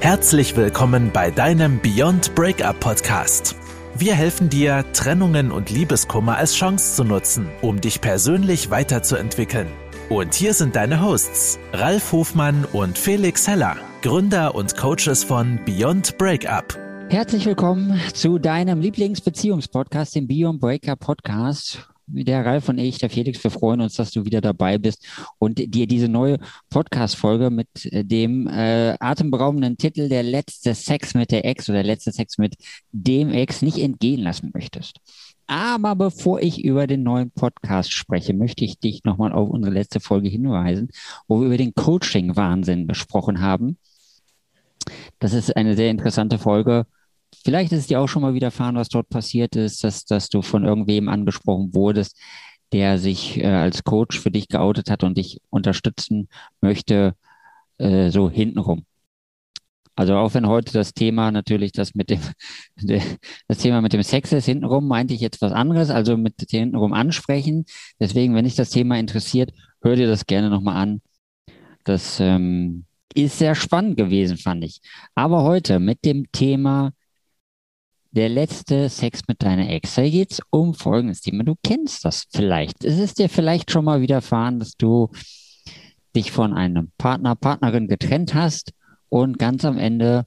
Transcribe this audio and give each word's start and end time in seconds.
Herzlich 0.00 0.56
willkommen 0.56 1.10
bei 1.12 1.32
deinem 1.32 1.80
Beyond 1.80 2.34
Breakup 2.36 2.78
Podcast. 2.78 3.56
Wir 3.96 4.14
helfen 4.14 4.48
dir, 4.48 4.84
Trennungen 4.92 5.50
und 5.50 5.70
Liebeskummer 5.70 6.36
als 6.36 6.54
Chance 6.54 6.94
zu 6.94 7.02
nutzen, 7.04 7.48
um 7.62 7.80
dich 7.80 8.00
persönlich 8.00 8.70
weiterzuentwickeln. 8.70 9.66
Und 10.08 10.34
hier 10.34 10.54
sind 10.54 10.76
deine 10.76 11.02
Hosts, 11.02 11.58
Ralf 11.72 12.12
Hofmann 12.12 12.64
und 12.72 12.96
Felix 12.96 13.48
Heller, 13.48 13.76
Gründer 14.00 14.54
und 14.54 14.76
Coaches 14.76 15.24
von 15.24 15.58
Beyond 15.66 16.16
Breakup. 16.16 16.78
Herzlich 17.10 17.44
willkommen 17.44 18.00
zu 18.14 18.38
deinem 18.38 18.80
Lieblingsbeziehungspodcast, 18.80 20.14
dem 20.14 20.28
Beyond 20.28 20.60
Breakup 20.60 21.00
Podcast 21.00 21.88
der 22.08 22.44
Ralf 22.44 22.68
und 22.68 22.78
ich, 22.78 22.98
der 22.98 23.10
Felix, 23.10 23.42
wir 23.42 23.50
freuen 23.50 23.80
uns, 23.80 23.94
dass 23.94 24.10
du 24.10 24.24
wieder 24.24 24.40
dabei 24.40 24.78
bist 24.78 25.06
und 25.38 25.58
dir 25.58 25.86
diese 25.86 26.08
neue 26.08 26.38
Podcast-Folge 26.70 27.50
mit 27.50 27.68
äh, 27.86 28.04
dem 28.04 28.46
äh, 28.48 28.96
atemberaubenden 28.98 29.76
Titel 29.76 30.08
Der 30.08 30.22
letzte 30.22 30.74
Sex 30.74 31.14
mit 31.14 31.30
der 31.30 31.44
Ex 31.44 31.68
oder 31.68 31.78
der 31.78 31.92
letzte 31.92 32.12
Sex 32.12 32.38
mit 32.38 32.56
dem 32.92 33.30
Ex 33.30 33.62
nicht 33.62 33.78
entgehen 33.78 34.22
lassen 34.22 34.50
möchtest. 34.54 34.96
Aber 35.46 35.96
bevor 35.96 36.40
ich 36.40 36.62
über 36.62 36.86
den 36.86 37.02
neuen 37.02 37.30
Podcast 37.30 37.92
spreche, 37.92 38.34
möchte 38.34 38.64
ich 38.64 38.78
dich 38.78 39.04
nochmal 39.04 39.32
auf 39.32 39.48
unsere 39.48 39.72
letzte 39.72 40.00
Folge 40.00 40.28
hinweisen, 40.28 40.90
wo 41.26 41.40
wir 41.40 41.46
über 41.46 41.56
den 41.56 41.74
Coaching-Wahnsinn 41.74 42.86
gesprochen 42.86 43.40
haben. 43.40 43.78
Das 45.18 45.32
ist 45.32 45.56
eine 45.56 45.74
sehr 45.74 45.90
interessante 45.90 46.38
Folge 46.38 46.86
Vielleicht 47.44 47.72
ist 47.72 47.80
es 47.80 47.86
dir 47.86 48.00
auch 48.00 48.08
schon 48.08 48.22
mal 48.22 48.34
widerfahren, 48.34 48.76
was 48.76 48.88
dort 48.88 49.08
passiert 49.08 49.56
ist, 49.56 49.84
dass, 49.84 50.04
dass 50.04 50.28
du 50.28 50.42
von 50.42 50.64
irgendwem 50.64 51.08
angesprochen 51.08 51.74
wurdest, 51.74 52.18
der 52.72 52.98
sich 52.98 53.38
äh, 53.38 53.46
als 53.46 53.84
Coach 53.84 54.18
für 54.18 54.30
dich 54.30 54.48
geoutet 54.48 54.90
hat 54.90 55.04
und 55.04 55.16
dich 55.18 55.40
unterstützen 55.50 56.28
möchte, 56.60 57.14
äh, 57.78 58.10
so 58.10 58.30
hintenrum. 58.30 58.84
Also 59.98 60.14
auch 60.14 60.32
wenn 60.34 60.46
heute 60.46 60.72
das 60.72 60.94
Thema 60.94 61.32
natürlich 61.32 61.72
das 61.72 61.94
mit 61.96 62.10
dem 62.10 62.20
das 63.48 63.58
Thema 63.58 63.80
mit 63.80 63.92
dem 63.92 64.04
Sex 64.04 64.32
ist 64.32 64.44
hintenrum, 64.44 64.86
meinte 64.86 65.12
ich 65.12 65.20
jetzt 65.20 65.42
was 65.42 65.50
anderes, 65.52 65.90
also 65.90 66.16
mit 66.16 66.34
hintenrum 66.48 66.92
ansprechen. 66.92 67.64
Deswegen, 67.98 68.34
wenn 68.34 68.44
dich 68.44 68.54
das 68.54 68.70
Thema 68.70 68.96
interessiert, 68.96 69.52
hör 69.82 69.96
dir 69.96 70.06
das 70.06 70.26
gerne 70.26 70.50
nochmal 70.50 70.76
an. 70.76 71.02
Das 71.82 72.20
ähm, 72.20 72.84
ist 73.12 73.38
sehr 73.38 73.56
spannend 73.56 73.96
gewesen, 73.96 74.36
fand 74.36 74.62
ich. 74.62 74.80
Aber 75.16 75.42
heute 75.42 75.80
mit 75.80 76.04
dem 76.04 76.30
Thema 76.30 76.92
der 78.10 78.28
letzte 78.28 78.88
Sex 78.88 79.22
mit 79.28 79.42
deiner 79.42 79.68
Ex. 79.68 79.94
Da 79.94 80.02
geht 80.02 80.32
es 80.32 80.40
um 80.50 80.74
folgendes 80.74 81.20
Thema. 81.20 81.44
Du 81.44 81.56
kennst 81.62 82.04
das 82.04 82.26
vielleicht. 82.30 82.84
Es 82.84 82.98
ist 82.98 83.18
dir 83.18 83.28
vielleicht 83.28 83.70
schon 83.70 83.84
mal 83.84 84.00
widerfahren, 84.00 84.58
dass 84.58 84.76
du 84.76 85.10
dich 86.16 86.32
von 86.32 86.54
einem 86.54 86.90
Partner, 86.98 87.34
Partnerin 87.34 87.86
getrennt 87.86 88.34
hast 88.34 88.72
und 89.08 89.38
ganz 89.38 89.64
am 89.64 89.78
Ende 89.78 90.26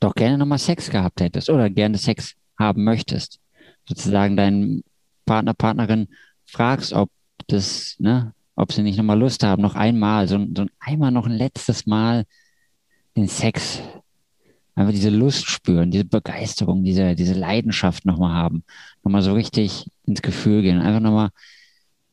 doch 0.00 0.14
gerne 0.14 0.38
nochmal 0.38 0.58
Sex 0.58 0.90
gehabt 0.90 1.20
hättest 1.20 1.48
oder 1.48 1.70
gerne 1.70 1.98
Sex 1.98 2.34
haben 2.58 2.84
möchtest. 2.84 3.40
Sozusagen 3.88 4.36
deinen 4.36 4.82
Partner, 5.24 5.54
Partnerin 5.54 6.08
fragst, 6.46 6.92
ob 6.92 7.10
das, 7.46 7.96
ne, 7.98 8.34
ob 8.56 8.72
sie 8.72 8.82
nicht 8.82 8.96
nochmal 8.96 9.18
Lust 9.18 9.42
haben, 9.42 9.62
noch 9.62 9.74
einmal, 9.74 10.28
so, 10.28 10.38
so 10.54 10.66
einmal 10.80 11.10
noch 11.10 11.26
ein 11.26 11.32
letztes 11.32 11.86
Mal 11.86 12.24
den 13.16 13.28
Sex 13.28 13.80
einfach 14.74 14.92
diese 14.92 15.10
Lust 15.10 15.46
spüren, 15.48 15.90
diese 15.90 16.04
Begeisterung, 16.04 16.82
diese, 16.82 17.14
diese 17.14 17.34
Leidenschaft 17.34 18.04
nochmal 18.04 18.34
haben, 18.34 18.64
nochmal 19.02 19.22
so 19.22 19.32
richtig 19.32 19.90
ins 20.06 20.22
Gefühl 20.22 20.62
gehen, 20.62 20.80
einfach 20.80 21.00
nochmal, 21.00 21.30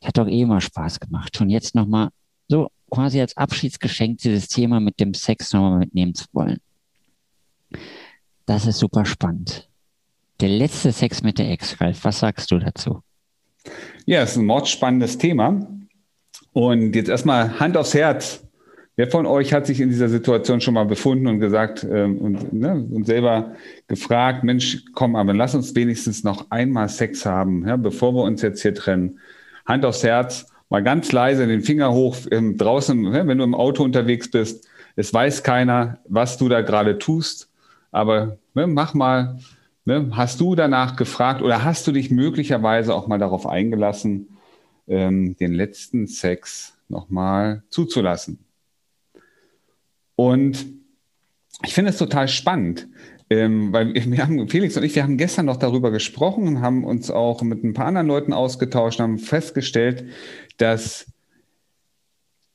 hat 0.03 0.17
doch 0.17 0.27
eh 0.27 0.45
mal 0.45 0.61
Spaß 0.61 0.99
gemacht. 0.99 1.39
Und 1.41 1.49
jetzt 1.49 1.75
nochmal 1.75 2.09
so 2.47 2.69
quasi 2.89 3.19
als 3.19 3.37
Abschiedsgeschenk 3.37 4.19
dieses 4.19 4.47
Thema 4.47 4.79
mit 4.79 4.99
dem 4.99 5.13
Sex 5.13 5.53
nochmal 5.53 5.79
mitnehmen 5.79 6.13
zu 6.13 6.25
wollen. 6.33 6.59
Das 8.45 8.65
ist 8.65 8.79
super 8.79 9.05
spannend. 9.05 9.69
Der 10.39 10.49
letzte 10.49 10.91
Sex 10.91 11.23
mit 11.23 11.39
der 11.39 11.51
Ex, 11.51 11.79
Ralf, 11.79 12.03
was 12.03 12.19
sagst 12.19 12.51
du 12.51 12.59
dazu? 12.59 13.01
Ja, 14.05 14.23
es 14.23 14.31
ist 14.31 14.37
ein 14.37 14.45
mordspannendes 14.45 15.17
Thema. 15.17 15.67
Und 16.51 16.95
jetzt 16.95 17.09
erstmal 17.09 17.59
Hand 17.59 17.77
aufs 17.77 17.93
Herz. 17.93 18.43
Wer 18.97 19.09
von 19.09 19.25
euch 19.25 19.53
hat 19.53 19.65
sich 19.65 19.79
in 19.79 19.89
dieser 19.89 20.09
Situation 20.09 20.59
schon 20.59 20.73
mal 20.73 20.85
befunden 20.85 21.27
und 21.27 21.39
gesagt 21.39 21.85
ähm, 21.89 22.17
und, 22.17 22.51
ne, 22.51 22.85
und 22.91 23.05
selber 23.05 23.55
gefragt, 23.87 24.43
Mensch, 24.43 24.83
komm, 24.93 25.15
aber 25.15 25.33
lass 25.33 25.55
uns 25.55 25.73
wenigstens 25.75 26.23
noch 26.23 26.47
einmal 26.51 26.89
Sex 26.89 27.25
haben, 27.25 27.65
ja, 27.65 27.77
bevor 27.77 28.13
wir 28.13 28.23
uns 28.23 28.41
jetzt 28.41 28.61
hier 28.61 28.75
trennen. 28.75 29.19
Hand 29.65 29.85
aufs 29.85 30.03
Herz, 30.03 30.47
mal 30.69 30.83
ganz 30.83 31.11
leise 31.13 31.47
den 31.47 31.61
Finger 31.61 31.93
hoch 31.93 32.17
ähm, 32.31 32.57
draußen, 32.57 33.13
wenn 33.13 33.37
du 33.37 33.43
im 33.45 33.55
Auto 33.55 33.83
unterwegs 33.83 34.29
bist. 34.29 34.67
Es 34.97 35.13
weiß 35.13 35.43
keiner, 35.43 35.99
was 36.09 36.37
du 36.37 36.49
da 36.49 36.59
gerade 36.61 36.97
tust, 36.97 37.49
aber 37.91 38.37
ne, 38.53 38.67
mach 38.67 38.93
mal, 38.93 39.39
ne, 39.85 40.09
hast 40.11 40.41
du 40.41 40.53
danach 40.53 40.97
gefragt 40.97 41.41
oder 41.41 41.63
hast 41.63 41.87
du 41.87 41.93
dich 41.93 42.11
möglicherweise 42.11 42.93
auch 42.93 43.07
mal 43.07 43.19
darauf 43.19 43.47
eingelassen, 43.47 44.37
ähm, 44.89 45.37
den 45.37 45.53
letzten 45.53 46.07
Sex 46.07 46.77
nochmal 46.89 47.63
zuzulassen? 47.69 48.50
Und 50.15 50.65
ich 51.63 51.73
finde 51.73 51.91
es 51.91 51.97
total 51.97 52.27
spannend, 52.27 52.87
ähm, 53.29 53.71
weil 53.71 53.93
wir 53.93 54.23
haben, 54.23 54.47
Felix 54.49 54.75
und 54.77 54.83
ich, 54.83 54.95
wir 54.95 55.03
haben 55.03 55.17
gestern 55.17 55.45
noch 55.45 55.57
darüber 55.57 55.91
gesprochen 55.91 56.47
und 56.47 56.61
haben 56.61 56.83
uns 56.83 57.09
auch 57.09 57.41
mit 57.43 57.63
ein 57.63 57.73
paar 57.73 57.85
anderen 57.85 58.07
Leuten 58.07 58.33
ausgetauscht 58.33 58.99
und 58.99 59.03
haben 59.03 59.19
festgestellt, 59.19 60.05
dass 60.57 61.05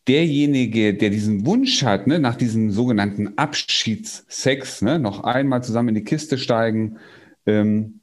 derjenige, 0.06 0.95
der 0.95 1.11
diesen 1.11 1.47
Wunsch 1.47 1.83
hat, 1.83 2.06
ne, 2.06 2.19
nach 2.19 2.37
diesem 2.37 2.71
sogenannten 2.71 3.39
Abschiedssex, 3.39 4.83
ne, 4.83 4.99
noch 4.99 5.25
einmal 5.25 5.65
zusammen 5.65 5.91
in 5.91 5.95
die 5.97 6.05
Kiste 6.05 6.39
steigen, 6.39 6.99
ähm, 7.47 8.00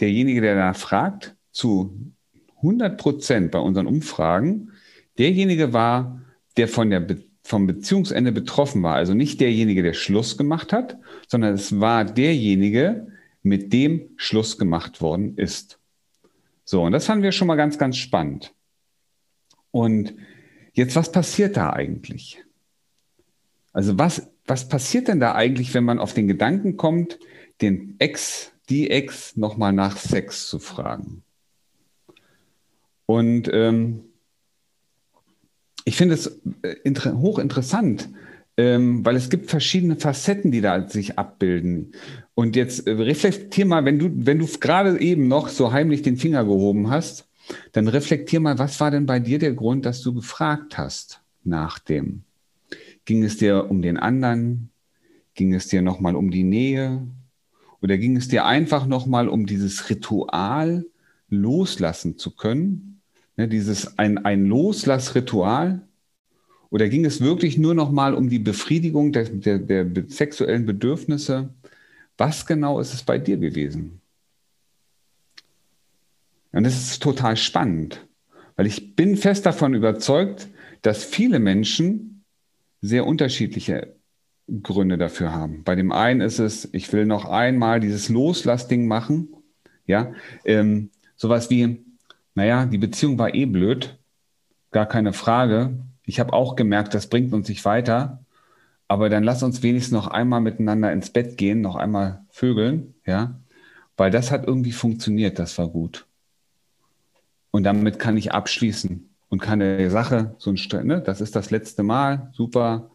derjenige, 0.00 0.40
der 0.40 0.54
danach 0.54 0.76
fragt, 0.76 1.36
zu 1.52 2.12
100 2.56 2.98
Prozent 2.98 3.50
bei 3.50 3.58
unseren 3.58 3.86
Umfragen, 3.86 4.72
derjenige 5.18 5.72
war, 5.72 6.20
der 6.56 6.68
von 6.68 6.90
der 6.90 7.00
Beziehung 7.00 7.29
vom 7.50 7.66
Beziehungsende 7.66 8.30
betroffen 8.30 8.82
war. 8.82 8.94
Also 8.94 9.12
nicht 9.12 9.40
derjenige, 9.40 9.82
der 9.82 9.92
Schluss 9.92 10.38
gemacht 10.38 10.72
hat, 10.72 10.96
sondern 11.26 11.52
es 11.52 11.80
war 11.80 12.04
derjenige, 12.04 13.08
mit 13.42 13.72
dem 13.72 14.10
Schluss 14.16 14.56
gemacht 14.56 15.00
worden 15.00 15.36
ist. 15.36 15.78
So, 16.64 16.82
und 16.82 16.92
das 16.92 17.06
fanden 17.06 17.24
wir 17.24 17.32
schon 17.32 17.48
mal 17.48 17.56
ganz, 17.56 17.76
ganz 17.76 17.96
spannend. 17.96 18.54
Und 19.72 20.14
jetzt, 20.74 20.94
was 20.94 21.10
passiert 21.10 21.56
da 21.56 21.72
eigentlich? 21.72 22.42
Also 23.72 23.98
was, 23.98 24.30
was 24.46 24.68
passiert 24.68 25.08
denn 25.08 25.18
da 25.18 25.34
eigentlich, 25.34 25.74
wenn 25.74 25.84
man 25.84 25.98
auf 25.98 26.14
den 26.14 26.28
Gedanken 26.28 26.76
kommt, 26.76 27.18
den 27.60 27.96
Ex, 27.98 28.52
die 28.68 28.90
Ex 28.90 29.36
nochmal 29.36 29.72
nach 29.72 29.96
Sex 29.96 30.48
zu 30.48 30.60
fragen? 30.60 31.24
Und 33.06 33.50
ähm, 33.52 34.04
ich 35.84 35.96
finde 35.96 36.14
es 36.14 36.40
äh, 36.62 36.90
hochinteressant, 37.12 38.08
ähm, 38.56 39.04
weil 39.04 39.16
es 39.16 39.30
gibt 39.30 39.50
verschiedene 39.50 39.96
Facetten, 39.96 40.50
die 40.50 40.60
da 40.60 40.88
sich 40.88 41.18
abbilden. 41.18 41.92
Und 42.34 42.56
jetzt 42.56 42.86
äh, 42.86 42.92
reflektier 42.92 43.66
mal, 43.66 43.84
wenn 43.84 43.98
du, 43.98 44.10
wenn 44.12 44.38
du 44.38 44.46
gerade 44.46 45.00
eben 45.00 45.28
noch 45.28 45.48
so 45.48 45.72
heimlich 45.72 46.02
den 46.02 46.16
Finger 46.16 46.44
gehoben 46.44 46.90
hast, 46.90 47.26
dann 47.72 47.88
reflektier 47.88 48.40
mal, 48.40 48.58
was 48.58 48.78
war 48.80 48.90
denn 48.90 49.06
bei 49.06 49.18
dir 49.18 49.38
der 49.38 49.54
Grund, 49.54 49.84
dass 49.86 50.02
du 50.02 50.14
gefragt 50.14 50.78
hast 50.78 51.22
nach 51.42 51.78
dem? 51.78 52.22
Ging 53.04 53.24
es 53.24 53.38
dir 53.38 53.70
um 53.70 53.82
den 53.82 53.96
anderen? 53.96 54.70
Ging 55.34 55.54
es 55.54 55.68
dir 55.68 55.82
nochmal 55.82 56.16
um 56.16 56.30
die 56.30 56.44
Nähe? 56.44 57.06
Oder 57.82 57.98
ging 57.98 58.16
es 58.16 58.28
dir 58.28 58.44
einfach 58.44 58.86
nochmal 58.86 59.28
um 59.28 59.46
dieses 59.46 59.88
Ritual 59.88 60.86
loslassen 61.28 62.18
zu 62.18 62.34
können? 62.36 62.99
Ne, 63.40 63.48
dieses 63.48 63.96
ein, 63.96 64.18
ein 64.18 64.44
Loslassritual? 64.44 65.80
Oder 66.68 66.90
ging 66.90 67.06
es 67.06 67.22
wirklich 67.22 67.56
nur 67.56 67.74
noch 67.74 67.90
mal 67.90 68.12
um 68.12 68.28
die 68.28 68.38
Befriedigung 68.38 69.12
der, 69.12 69.24
der, 69.30 69.58
der 69.58 70.04
sexuellen 70.08 70.66
Bedürfnisse? 70.66 71.48
Was 72.18 72.44
genau 72.44 72.80
ist 72.80 72.92
es 72.92 73.02
bei 73.02 73.16
dir 73.16 73.38
gewesen? 73.38 74.02
Und 76.52 76.64
das 76.64 76.74
ist 76.74 77.02
total 77.02 77.38
spannend, 77.38 78.06
weil 78.56 78.66
ich 78.66 78.94
bin 78.94 79.16
fest 79.16 79.46
davon 79.46 79.72
überzeugt, 79.72 80.48
dass 80.82 81.02
viele 81.02 81.38
Menschen 81.38 82.24
sehr 82.82 83.06
unterschiedliche 83.06 83.94
Gründe 84.62 84.98
dafür 84.98 85.32
haben. 85.32 85.64
Bei 85.64 85.76
dem 85.76 85.92
einen 85.92 86.20
ist 86.20 86.40
es, 86.40 86.68
ich 86.72 86.92
will 86.92 87.06
noch 87.06 87.24
einmal 87.24 87.80
dieses 87.80 88.10
Loslassding 88.10 88.86
machen, 88.86 89.28
ja, 89.86 90.12
ähm, 90.44 90.90
sowas 91.16 91.48
wie, 91.48 91.86
naja, 92.40 92.64
die 92.64 92.78
Beziehung 92.78 93.18
war 93.18 93.34
eh 93.34 93.44
blöd, 93.44 93.98
gar 94.70 94.86
keine 94.86 95.12
Frage. 95.12 95.76
Ich 96.06 96.18
habe 96.20 96.32
auch 96.32 96.56
gemerkt, 96.56 96.94
das 96.94 97.08
bringt 97.08 97.34
uns 97.34 97.50
nicht 97.50 97.66
weiter. 97.66 98.24
Aber 98.88 99.10
dann 99.10 99.24
lass 99.24 99.42
uns 99.42 99.62
wenigstens 99.62 99.92
noch 99.92 100.06
einmal 100.06 100.40
miteinander 100.40 100.90
ins 100.90 101.10
Bett 101.10 101.36
gehen, 101.36 101.60
noch 101.60 101.76
einmal 101.76 102.24
vögeln, 102.30 102.94
ja, 103.04 103.38
weil 103.98 104.10
das 104.10 104.30
hat 104.30 104.46
irgendwie 104.46 104.72
funktioniert, 104.72 105.38
das 105.38 105.58
war 105.58 105.68
gut. 105.68 106.06
Und 107.50 107.64
damit 107.64 107.98
kann 107.98 108.16
ich 108.16 108.32
abschließen 108.32 109.10
und 109.28 109.42
kann 109.42 109.58
der 109.58 109.90
Sache 109.90 110.34
so 110.38 110.50
ein, 110.50 110.86
ne, 110.86 111.02
das 111.02 111.20
ist 111.20 111.36
das 111.36 111.50
letzte 111.50 111.82
Mal, 111.82 112.30
super. 112.32 112.90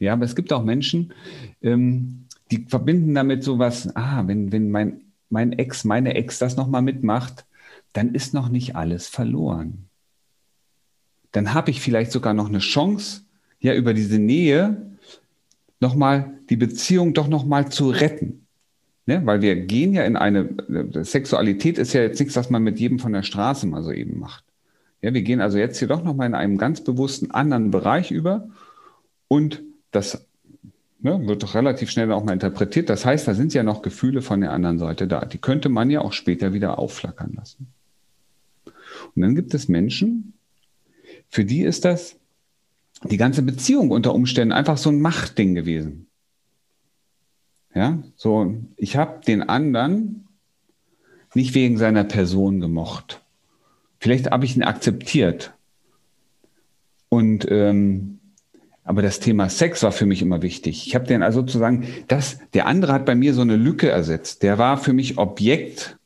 Ja, 0.00 0.14
aber 0.14 0.24
es 0.24 0.34
gibt 0.34 0.52
auch 0.52 0.64
Menschen, 0.64 1.14
ähm, 1.62 2.24
die 2.50 2.66
verbinden 2.68 3.14
damit 3.14 3.44
sowas, 3.44 3.94
ah, 3.94 4.24
wenn, 4.26 4.50
wenn 4.50 4.72
mein, 4.72 5.02
mein 5.30 5.52
Ex, 5.52 5.84
meine 5.84 6.16
Ex 6.16 6.40
das 6.40 6.56
nochmal 6.56 6.82
mitmacht, 6.82 7.44
dann 7.92 8.14
ist 8.14 8.34
noch 8.34 8.48
nicht 8.48 8.76
alles 8.76 9.06
verloren. 9.08 9.88
Dann 11.32 11.54
habe 11.54 11.70
ich 11.70 11.80
vielleicht 11.80 12.12
sogar 12.12 12.34
noch 12.34 12.48
eine 12.48 12.58
Chance, 12.58 13.22
ja, 13.60 13.74
über 13.74 13.94
diese 13.94 14.18
Nähe 14.18 14.92
nochmal 15.80 16.32
die 16.50 16.56
Beziehung 16.56 17.14
doch 17.14 17.28
nochmal 17.28 17.70
zu 17.70 17.90
retten. 17.90 18.46
Ne? 19.06 19.20
Weil 19.24 19.40
wir 19.42 19.56
gehen 19.56 19.92
ja 19.94 20.04
in 20.04 20.16
eine, 20.16 20.48
Sexualität 21.04 21.78
ist 21.78 21.92
ja 21.92 22.02
jetzt 22.02 22.20
nichts, 22.20 22.36
was 22.36 22.50
man 22.50 22.62
mit 22.62 22.78
jedem 22.78 22.98
von 22.98 23.12
der 23.12 23.22
Straße 23.22 23.66
mal 23.66 23.82
so 23.82 23.92
eben 23.92 24.18
macht. 24.18 24.44
Ja, 25.00 25.12
wir 25.12 25.22
gehen 25.22 25.40
also 25.40 25.58
jetzt 25.58 25.78
hier 25.78 25.88
doch 25.88 26.04
nochmal 26.04 26.28
in 26.28 26.34
einem 26.34 26.58
ganz 26.58 26.84
bewussten 26.84 27.32
anderen 27.32 27.72
Bereich 27.72 28.12
über 28.12 28.48
und 29.26 29.62
das 29.90 30.26
ne, 31.00 31.26
wird 31.26 31.42
doch 31.42 31.54
relativ 31.54 31.90
schnell 31.90 32.12
auch 32.12 32.24
mal 32.24 32.32
interpretiert. 32.32 32.88
Das 32.88 33.04
heißt, 33.04 33.26
da 33.26 33.34
sind 33.34 33.52
ja 33.52 33.64
noch 33.64 33.82
Gefühle 33.82 34.22
von 34.22 34.40
der 34.40 34.52
anderen 34.52 34.78
Seite 34.78 35.08
da. 35.08 35.24
Die 35.24 35.38
könnte 35.38 35.68
man 35.68 35.90
ja 35.90 36.00
auch 36.00 36.12
später 36.12 36.52
wieder 36.52 36.78
aufflackern 36.78 37.32
lassen. 37.34 37.72
Und 39.14 39.22
dann 39.22 39.34
gibt 39.34 39.54
es 39.54 39.68
Menschen, 39.68 40.34
für 41.28 41.44
die 41.44 41.62
ist 41.62 41.84
das 41.84 42.16
die 43.04 43.16
ganze 43.16 43.42
Beziehung 43.42 43.90
unter 43.90 44.14
Umständen 44.14 44.52
einfach 44.52 44.78
so 44.78 44.90
ein 44.90 45.00
Machtding 45.00 45.54
gewesen. 45.54 46.06
Ja, 47.74 48.02
so, 48.16 48.54
ich 48.76 48.96
habe 48.96 49.24
den 49.24 49.42
anderen 49.42 50.28
nicht 51.34 51.54
wegen 51.54 51.78
seiner 51.78 52.04
Person 52.04 52.60
gemocht. 52.60 53.22
Vielleicht 53.98 54.30
habe 54.30 54.44
ich 54.44 54.56
ihn 54.56 54.62
akzeptiert. 54.62 55.54
Und 57.08 57.46
ähm, 57.50 58.18
aber 58.84 59.00
das 59.00 59.20
Thema 59.20 59.48
Sex 59.48 59.82
war 59.84 59.92
für 59.92 60.06
mich 60.06 60.22
immer 60.22 60.42
wichtig. 60.42 60.86
Ich 60.86 60.94
habe 60.94 61.06
den 61.06 61.22
also 61.22 61.40
sozusagen, 61.40 61.86
das, 62.08 62.38
der 62.52 62.66
andere 62.66 62.92
hat 62.92 63.06
bei 63.06 63.14
mir 63.14 63.32
so 63.32 63.42
eine 63.42 63.56
Lücke 63.56 63.88
ersetzt. 63.88 64.42
Der 64.42 64.58
war 64.58 64.76
für 64.76 64.92
mich 64.92 65.18
Objekt 65.18 65.98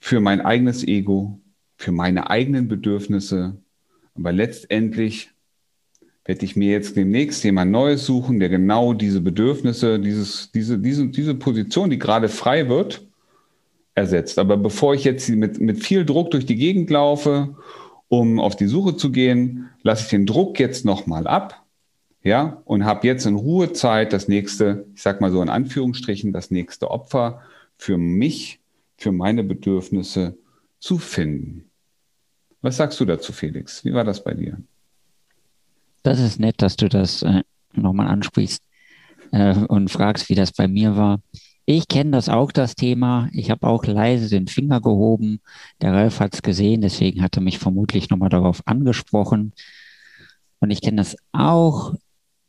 für 0.00 0.20
mein 0.20 0.40
eigenes 0.40 0.84
Ego, 0.84 1.38
für 1.82 1.92
meine 1.92 2.30
eigenen 2.30 2.68
Bedürfnisse. 2.68 3.56
Aber 4.14 4.32
letztendlich 4.32 5.30
werde 6.24 6.44
ich 6.44 6.54
mir 6.54 6.70
jetzt 6.70 6.96
demnächst 6.96 7.42
jemand 7.42 7.72
Neues 7.72 8.06
suchen, 8.06 8.38
der 8.38 8.48
genau 8.48 8.92
diese 8.92 9.20
Bedürfnisse, 9.20 9.98
dieses, 9.98 10.52
diese, 10.52 10.78
diese, 10.78 11.08
diese 11.08 11.34
Position, 11.34 11.90
die 11.90 11.98
gerade 11.98 12.28
frei 12.28 12.68
wird, 12.68 13.04
ersetzt. 13.94 14.38
Aber 14.38 14.56
bevor 14.56 14.94
ich 14.94 15.02
jetzt 15.02 15.28
mit, 15.28 15.60
mit 15.60 15.82
viel 15.82 16.06
Druck 16.06 16.30
durch 16.30 16.46
die 16.46 16.56
Gegend 16.56 16.88
laufe, 16.90 17.56
um 18.08 18.38
auf 18.38 18.54
die 18.54 18.68
Suche 18.68 18.96
zu 18.96 19.10
gehen, 19.10 19.68
lasse 19.82 20.04
ich 20.04 20.10
den 20.10 20.26
Druck 20.26 20.60
jetzt 20.60 20.84
nochmal 20.84 21.26
ab 21.26 21.64
ja, 22.22 22.62
und 22.64 22.84
habe 22.84 23.08
jetzt 23.08 23.26
in 23.26 23.34
Ruhe 23.34 23.72
Zeit, 23.72 24.12
das 24.12 24.28
nächste, 24.28 24.86
ich 24.94 25.02
sag 25.02 25.20
mal 25.20 25.32
so 25.32 25.42
in 25.42 25.48
Anführungsstrichen, 25.48 26.32
das 26.32 26.52
nächste 26.52 26.92
Opfer 26.92 27.42
für 27.76 27.98
mich, 27.98 28.60
für 28.96 29.10
meine 29.10 29.42
Bedürfnisse 29.42 30.38
zu 30.78 30.98
finden. 30.98 31.71
Was 32.62 32.76
sagst 32.76 32.98
du 33.00 33.04
dazu, 33.04 33.32
Felix? 33.32 33.84
Wie 33.84 33.92
war 33.92 34.04
das 34.04 34.22
bei 34.22 34.34
dir? 34.34 34.56
Das 36.02 36.18
ist 36.18 36.40
nett, 36.40 36.62
dass 36.62 36.76
du 36.76 36.88
das 36.88 37.22
äh, 37.22 37.42
nochmal 37.74 38.08
ansprichst 38.08 38.62
äh, 39.32 39.54
und 39.54 39.90
fragst, 39.90 40.28
wie 40.28 40.34
das 40.34 40.52
bei 40.52 40.68
mir 40.68 40.96
war. 40.96 41.20
Ich 41.64 41.86
kenne 41.86 42.12
das 42.12 42.28
auch, 42.28 42.50
das 42.50 42.74
Thema. 42.74 43.28
Ich 43.32 43.50
habe 43.50 43.66
auch 43.66 43.84
leise 43.84 44.28
den 44.28 44.48
Finger 44.48 44.80
gehoben. 44.80 45.40
Der 45.80 45.92
Ralf 45.92 46.18
hat 46.20 46.34
es 46.34 46.42
gesehen, 46.42 46.80
deswegen 46.80 47.22
hat 47.22 47.36
er 47.36 47.42
mich 47.42 47.58
vermutlich 47.58 48.10
nochmal 48.10 48.30
darauf 48.30 48.62
angesprochen. 48.66 49.52
Und 50.58 50.70
ich 50.70 50.80
kenne 50.80 50.96
das 50.96 51.16
auch 51.32 51.94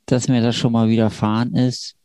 dass 0.06 0.28
mir 0.28 0.42
das 0.42 0.56
schon 0.56 0.72
mal 0.72 0.90
widerfahren 0.90 1.56
ist. 1.56 1.96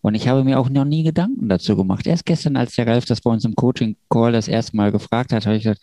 Und 0.00 0.14
ich 0.14 0.28
habe 0.28 0.44
mir 0.44 0.58
auch 0.58 0.68
noch 0.68 0.84
nie 0.84 1.02
Gedanken 1.02 1.48
dazu 1.48 1.76
gemacht. 1.76 2.06
Erst 2.06 2.26
gestern, 2.26 2.56
als 2.56 2.74
der 2.74 2.86
Ralf 2.86 3.06
das 3.06 3.22
bei 3.22 3.30
uns 3.30 3.44
im 3.44 3.54
Coaching-Call 3.54 4.32
das 4.32 4.48
erste 4.48 4.76
Mal 4.76 4.92
gefragt 4.92 5.32
hat, 5.32 5.46
habe 5.46 5.56
ich 5.56 5.62
gesagt, 5.62 5.80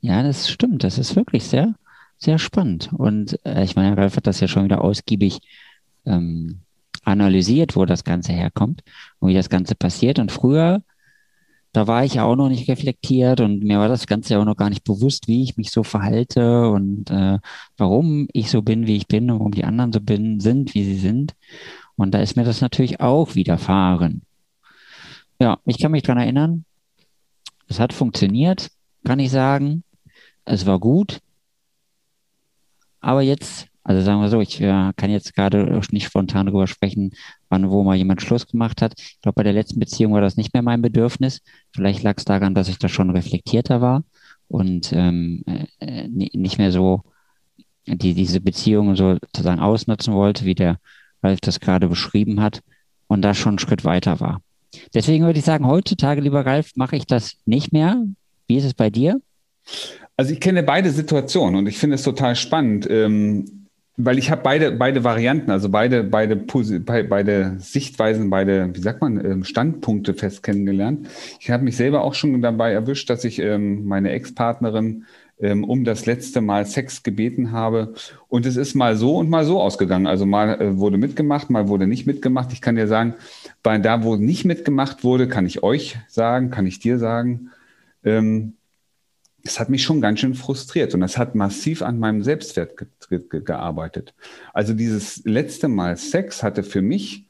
ja, 0.00 0.22
das 0.22 0.50
stimmt, 0.50 0.84
das 0.84 0.98
ist 0.98 1.16
wirklich 1.16 1.44
sehr, 1.44 1.74
sehr 2.18 2.38
spannend. 2.38 2.90
Und 2.92 3.38
äh, 3.44 3.64
ich 3.64 3.76
meine, 3.76 3.96
Ralf 3.96 4.16
hat 4.16 4.26
das 4.26 4.40
ja 4.40 4.48
schon 4.48 4.64
wieder 4.64 4.82
ausgiebig 4.82 5.40
ähm, 6.06 6.60
analysiert, 7.04 7.76
wo 7.76 7.84
das 7.84 8.04
Ganze 8.04 8.32
herkommt 8.32 8.82
und 9.18 9.30
wie 9.30 9.34
das 9.34 9.48
Ganze 9.48 9.74
passiert. 9.74 10.18
Und 10.18 10.32
früher 10.32 10.82
da 11.72 11.86
war 11.86 12.04
ich 12.04 12.14
ja 12.14 12.24
auch 12.24 12.34
noch 12.34 12.48
nicht 12.48 12.68
reflektiert 12.68 13.40
und 13.40 13.62
mir 13.62 13.78
war 13.78 13.88
das 13.88 14.06
Ganze 14.06 14.34
ja 14.34 14.40
auch 14.40 14.44
noch 14.44 14.56
gar 14.56 14.70
nicht 14.70 14.82
bewusst, 14.82 15.28
wie 15.28 15.42
ich 15.42 15.56
mich 15.56 15.70
so 15.70 15.84
verhalte 15.84 16.68
und 16.68 17.10
äh, 17.10 17.38
warum 17.76 18.26
ich 18.32 18.50
so 18.50 18.62
bin, 18.62 18.86
wie 18.86 18.96
ich 18.96 19.06
bin 19.06 19.30
und 19.30 19.38
warum 19.38 19.52
die 19.52 19.64
anderen 19.64 19.92
so 19.92 20.00
bin, 20.00 20.40
sind, 20.40 20.74
wie 20.74 20.84
sie 20.84 20.98
sind. 20.98 21.34
Und 21.94 22.12
da 22.12 22.20
ist 22.20 22.36
mir 22.36 22.44
das 22.44 22.60
natürlich 22.60 23.00
auch 23.00 23.36
widerfahren. 23.36 24.22
Ja, 25.38 25.58
ich 25.64 25.78
kann 25.78 25.92
mich 25.92 26.02
dran 26.02 26.18
erinnern. 26.18 26.64
Es 27.68 27.78
hat 27.78 27.92
funktioniert, 27.92 28.70
kann 29.04 29.20
ich 29.20 29.30
sagen. 29.30 29.84
Es 30.50 30.66
war 30.66 30.78
gut. 30.78 31.20
Aber 33.00 33.22
jetzt 33.22 33.70
also 33.82 34.02
sagen 34.02 34.20
wir 34.20 34.28
so, 34.28 34.40
ich 34.40 34.60
äh, 34.60 34.92
kann 34.94 35.10
jetzt 35.10 35.34
gerade 35.34 35.80
nicht 35.90 36.04
spontan 36.04 36.46
darüber 36.46 36.66
sprechen, 36.66 37.12
wann 37.48 37.70
wo 37.70 37.82
mal 37.82 37.96
jemand 37.96 38.20
Schluss 38.20 38.46
gemacht 38.46 38.82
hat. 38.82 38.94
Ich 38.96 39.20
glaube, 39.22 39.36
bei 39.36 39.42
der 39.42 39.54
letzten 39.54 39.80
Beziehung 39.80 40.12
war 40.12 40.20
das 40.20 40.36
nicht 40.36 40.52
mehr 40.52 40.62
mein 40.62 40.82
Bedürfnis. 40.82 41.40
Vielleicht 41.74 42.02
lag 42.02 42.14
es 42.18 42.24
daran, 42.24 42.54
dass 42.54 42.68
ich 42.68 42.78
da 42.78 42.88
schon 42.88 43.10
reflektierter 43.10 43.80
war 43.80 44.04
und 44.48 44.92
ähm, 44.92 45.42
äh, 45.78 46.06
nicht 46.08 46.58
mehr 46.58 46.72
so 46.72 47.02
die, 47.86 48.14
diese 48.14 48.40
Beziehung 48.40 48.94
sozusagen 48.96 49.60
ausnutzen 49.60 50.12
wollte, 50.14 50.44
wie 50.44 50.54
der 50.54 50.78
Ralf 51.22 51.40
das 51.40 51.58
gerade 51.58 51.88
beschrieben 51.88 52.40
hat 52.40 52.60
und 53.08 53.22
da 53.22 53.32
schon 53.32 53.52
einen 53.52 53.58
Schritt 53.58 53.84
weiter 53.84 54.20
war. 54.20 54.42
Deswegen 54.94 55.24
würde 55.24 55.38
ich 55.38 55.44
sagen, 55.44 55.66
heutzutage, 55.66 56.20
lieber 56.20 56.44
Ralf, 56.44 56.72
mache 56.76 56.96
ich 56.96 57.06
das 57.06 57.38
nicht 57.46 57.72
mehr. 57.72 58.04
Wie 58.46 58.56
ist 58.56 58.64
es 58.64 58.74
bei 58.74 58.90
dir? 58.90 59.20
Also 60.20 60.34
ich 60.34 60.40
kenne 60.40 60.62
beide 60.62 60.90
Situationen 60.90 61.60
und 61.60 61.66
ich 61.66 61.78
finde 61.78 61.94
es 61.94 62.02
total 62.02 62.36
spannend. 62.36 62.86
Ähm 62.90 63.46
weil 63.96 64.18
ich 64.18 64.30
habe 64.30 64.42
beide, 64.42 64.72
beide 64.72 65.02
Varianten, 65.04 65.50
also 65.50 65.70
beide, 65.70 66.04
beide, 66.04 66.36
beide 66.36 67.56
Sichtweisen, 67.58 68.28
beide, 68.28 68.74
wie 68.74 68.80
sagt 68.80 69.00
man, 69.00 69.22
ähm, 69.22 69.44
Standpunkte 69.44 70.14
fest 70.14 70.42
kennengelernt. 70.42 71.06
Ich 71.38 71.50
habe 71.50 71.64
mich 71.64 71.76
selber 71.76 72.02
auch 72.02 72.14
schon 72.14 72.40
dabei 72.40 72.72
erwischt, 72.72 73.08
dass 73.08 73.24
ich 73.24 73.38
ähm, 73.38 73.86
meine 73.86 74.10
Ex-Partnerin 74.10 75.04
ähm, 75.38 75.64
um 75.64 75.84
das 75.84 76.04
letzte 76.04 76.42
Mal 76.42 76.66
Sex 76.66 77.02
gebeten 77.02 77.52
habe. 77.52 77.94
Und 78.28 78.44
es 78.44 78.56
ist 78.56 78.74
mal 78.74 78.96
so 78.96 79.16
und 79.16 79.30
mal 79.30 79.44
so 79.44 79.60
ausgegangen. 79.60 80.06
Also 80.06 80.26
mal 80.26 80.60
äh, 80.60 80.76
wurde 80.78 80.98
mitgemacht, 80.98 81.48
mal 81.48 81.68
wurde 81.68 81.86
nicht 81.86 82.06
mitgemacht. 82.06 82.52
Ich 82.52 82.60
kann 82.60 82.76
dir 82.76 82.88
sagen, 82.88 83.14
bei 83.62 83.78
da, 83.78 84.02
wo 84.02 84.16
nicht 84.16 84.44
mitgemacht 84.44 85.02
wurde, 85.02 85.28
kann 85.28 85.46
ich 85.46 85.62
euch 85.62 85.98
sagen, 86.08 86.50
kann 86.50 86.66
ich 86.66 86.78
dir 86.78 86.98
sagen, 86.98 87.50
ähm, 88.04 88.54
das 89.42 89.60
hat 89.60 89.70
mich 89.70 89.82
schon 89.82 90.00
ganz 90.00 90.20
schön 90.20 90.34
frustriert 90.34 90.94
und 90.94 91.00
das 91.00 91.18
hat 91.18 91.34
massiv 91.34 91.82
an 91.82 91.98
meinem 91.98 92.22
Selbstwert 92.22 92.76
ge 92.76 92.88
ge 93.08 93.40
gearbeitet. 93.42 94.14
Also 94.52 94.74
dieses 94.74 95.24
letzte 95.24 95.68
Mal 95.68 95.96
Sex 95.96 96.42
hatte 96.42 96.62
für 96.62 96.82
mich 96.82 97.26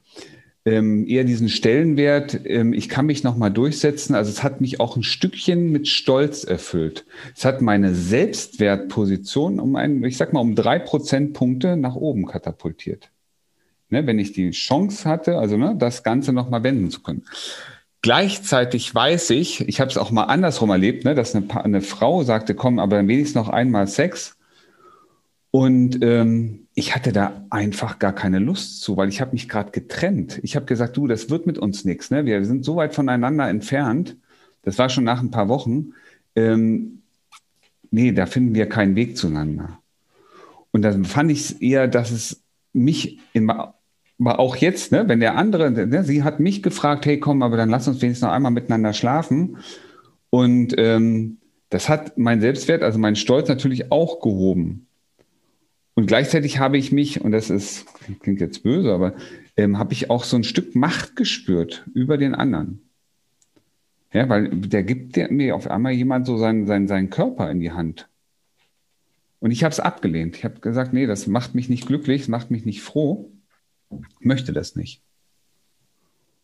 ähm, 0.63 1.07
eher 1.07 1.23
diesen 1.23 1.49
Stellenwert, 1.49 2.39
ähm, 2.45 2.73
ich 2.73 2.87
kann 2.87 3.07
mich 3.07 3.23
nochmal 3.23 3.51
durchsetzen. 3.51 4.13
Also 4.13 4.29
es 4.29 4.43
hat 4.43 4.61
mich 4.61 4.79
auch 4.79 4.95
ein 4.95 5.03
Stückchen 5.03 5.71
mit 5.71 5.87
Stolz 5.87 6.43
erfüllt. 6.43 7.05
Es 7.35 7.45
hat 7.45 7.61
meine 7.61 7.95
Selbstwertposition 7.95 9.59
um 9.59 9.75
einen, 9.75 10.03
ich 10.03 10.17
sag 10.17 10.33
mal, 10.33 10.39
um 10.39 10.55
drei 10.55 10.77
Prozentpunkte 10.77 11.77
nach 11.77 11.95
oben 11.95 12.27
katapultiert. 12.27 13.09
Ne, 13.89 14.07
wenn 14.07 14.19
ich 14.19 14.31
die 14.31 14.51
Chance 14.51 15.09
hatte, 15.09 15.37
also 15.37 15.57
ne, 15.57 15.75
das 15.77 16.03
Ganze 16.03 16.31
nochmal 16.31 16.63
wenden 16.63 16.91
zu 16.91 17.01
können. 17.01 17.25
Gleichzeitig 18.01 18.93
weiß 18.93 19.29
ich, 19.29 19.67
ich 19.67 19.79
habe 19.79 19.91
es 19.91 19.97
auch 19.97 20.09
mal 20.09 20.23
andersrum 20.23 20.71
erlebt, 20.71 21.05
ne, 21.05 21.13
dass 21.13 21.35
eine, 21.35 21.63
eine, 21.63 21.81
Frau 21.81 22.23
sagte, 22.23 22.55
komm, 22.55 22.79
aber 22.79 23.07
wenigstens 23.07 23.35
noch 23.35 23.49
einmal 23.49 23.87
Sex. 23.87 24.37
Und 25.51 26.01
ähm, 26.01 26.67
ich 26.73 26.95
hatte 26.95 27.11
da 27.11 27.45
einfach 27.49 27.99
gar 27.99 28.13
keine 28.13 28.39
Lust 28.39 28.81
zu, 28.81 28.97
weil 28.97 29.09
ich 29.09 29.21
habe 29.21 29.33
mich 29.33 29.47
gerade 29.49 29.71
getrennt. 29.71 30.39
Ich 30.41 30.55
habe 30.55 30.65
gesagt, 30.65 30.97
du, 30.97 31.05
das 31.07 31.29
wird 31.29 31.45
mit 31.45 31.57
uns 31.59 31.85
nichts. 31.85 32.09
Ne? 32.09 32.25
Wir 32.25 32.43
sind 32.45 32.65
so 32.65 32.77
weit 32.77 32.95
voneinander 32.95 33.47
entfernt. 33.49 34.17
Das 34.63 34.79
war 34.79 34.89
schon 34.89 35.03
nach 35.03 35.21
ein 35.21 35.31
paar 35.31 35.49
Wochen. 35.49 35.91
Ähm, 36.35 37.01
nee, 37.91 38.13
da 38.13 38.25
finden 38.25 38.55
wir 38.55 38.67
keinen 38.67 38.95
Weg 38.95 39.17
zueinander. 39.17 39.79
Und 40.71 40.81
dann 40.83 41.05
fand 41.05 41.31
ich 41.31 41.61
eher, 41.61 41.87
dass 41.87 42.11
es 42.11 42.41
mich 42.73 43.19
in, 43.33 43.51
aber 44.21 44.39
auch 44.39 44.55
jetzt, 44.55 44.91
ne, 44.91 45.07
wenn 45.07 45.19
der 45.19 45.35
andere, 45.35 45.71
ne, 45.71 46.03
sie 46.03 46.23
hat 46.23 46.39
mich 46.39 46.61
gefragt, 46.61 47.05
hey 47.07 47.19
komm, 47.19 47.41
aber 47.41 47.57
dann 47.57 47.69
lass 47.69 47.87
uns 47.87 48.01
wenigstens 48.01 48.27
noch 48.27 48.33
einmal 48.33 48.51
miteinander 48.51 48.93
schlafen. 48.93 49.57
Und 50.29 50.75
ähm, 50.77 51.37
das 51.69 51.89
hat 51.89 52.17
mein 52.19 52.39
Selbstwert, 52.39 52.83
also 52.83 52.99
mein 52.99 53.15
Stolz 53.15 53.49
natürlich 53.49 53.91
auch 53.91 54.21
gehoben. 54.21 54.85
Und 55.95 56.05
gleichzeitig 56.05 56.59
habe 56.59 56.77
ich 56.77 56.91
mich, 56.91 57.21
und 57.21 57.31
das 57.31 57.49
ist, 57.49 57.85
klingt 58.21 58.39
jetzt 58.39 58.61
böse, 58.61 58.93
aber 58.93 59.15
ähm, 59.57 59.79
habe 59.79 59.93
ich 59.93 60.11
auch 60.11 60.23
so 60.23 60.37
ein 60.37 60.43
Stück 60.43 60.75
Macht 60.75 61.15
gespürt 61.15 61.85
über 61.93 62.17
den 62.17 62.35
anderen. 62.35 62.81
Ja, 64.13 64.29
weil 64.29 64.49
der 64.49 64.83
gibt 64.83 65.15
der, 65.15 65.31
mir 65.31 65.55
auf 65.55 65.69
einmal 65.69 65.93
jemand 65.93 66.27
so 66.27 66.37
seinen, 66.37 66.67
seinen, 66.67 66.87
seinen 66.87 67.09
Körper 67.09 67.49
in 67.49 67.59
die 67.59 67.71
Hand. 67.71 68.07
Und 69.39 69.49
ich 69.49 69.63
habe 69.63 69.71
es 69.71 69.79
abgelehnt. 69.79 70.37
Ich 70.37 70.45
habe 70.45 70.59
gesagt, 70.59 70.93
nee, 70.93 71.07
das 71.07 71.25
macht 71.25 71.55
mich 71.55 71.69
nicht 71.69 71.87
glücklich, 71.87 72.21
das 72.21 72.27
macht 72.27 72.51
mich 72.51 72.65
nicht 72.65 72.81
froh. 72.81 73.31
Möchte 74.19 74.53
das 74.53 74.75
nicht. 74.75 75.01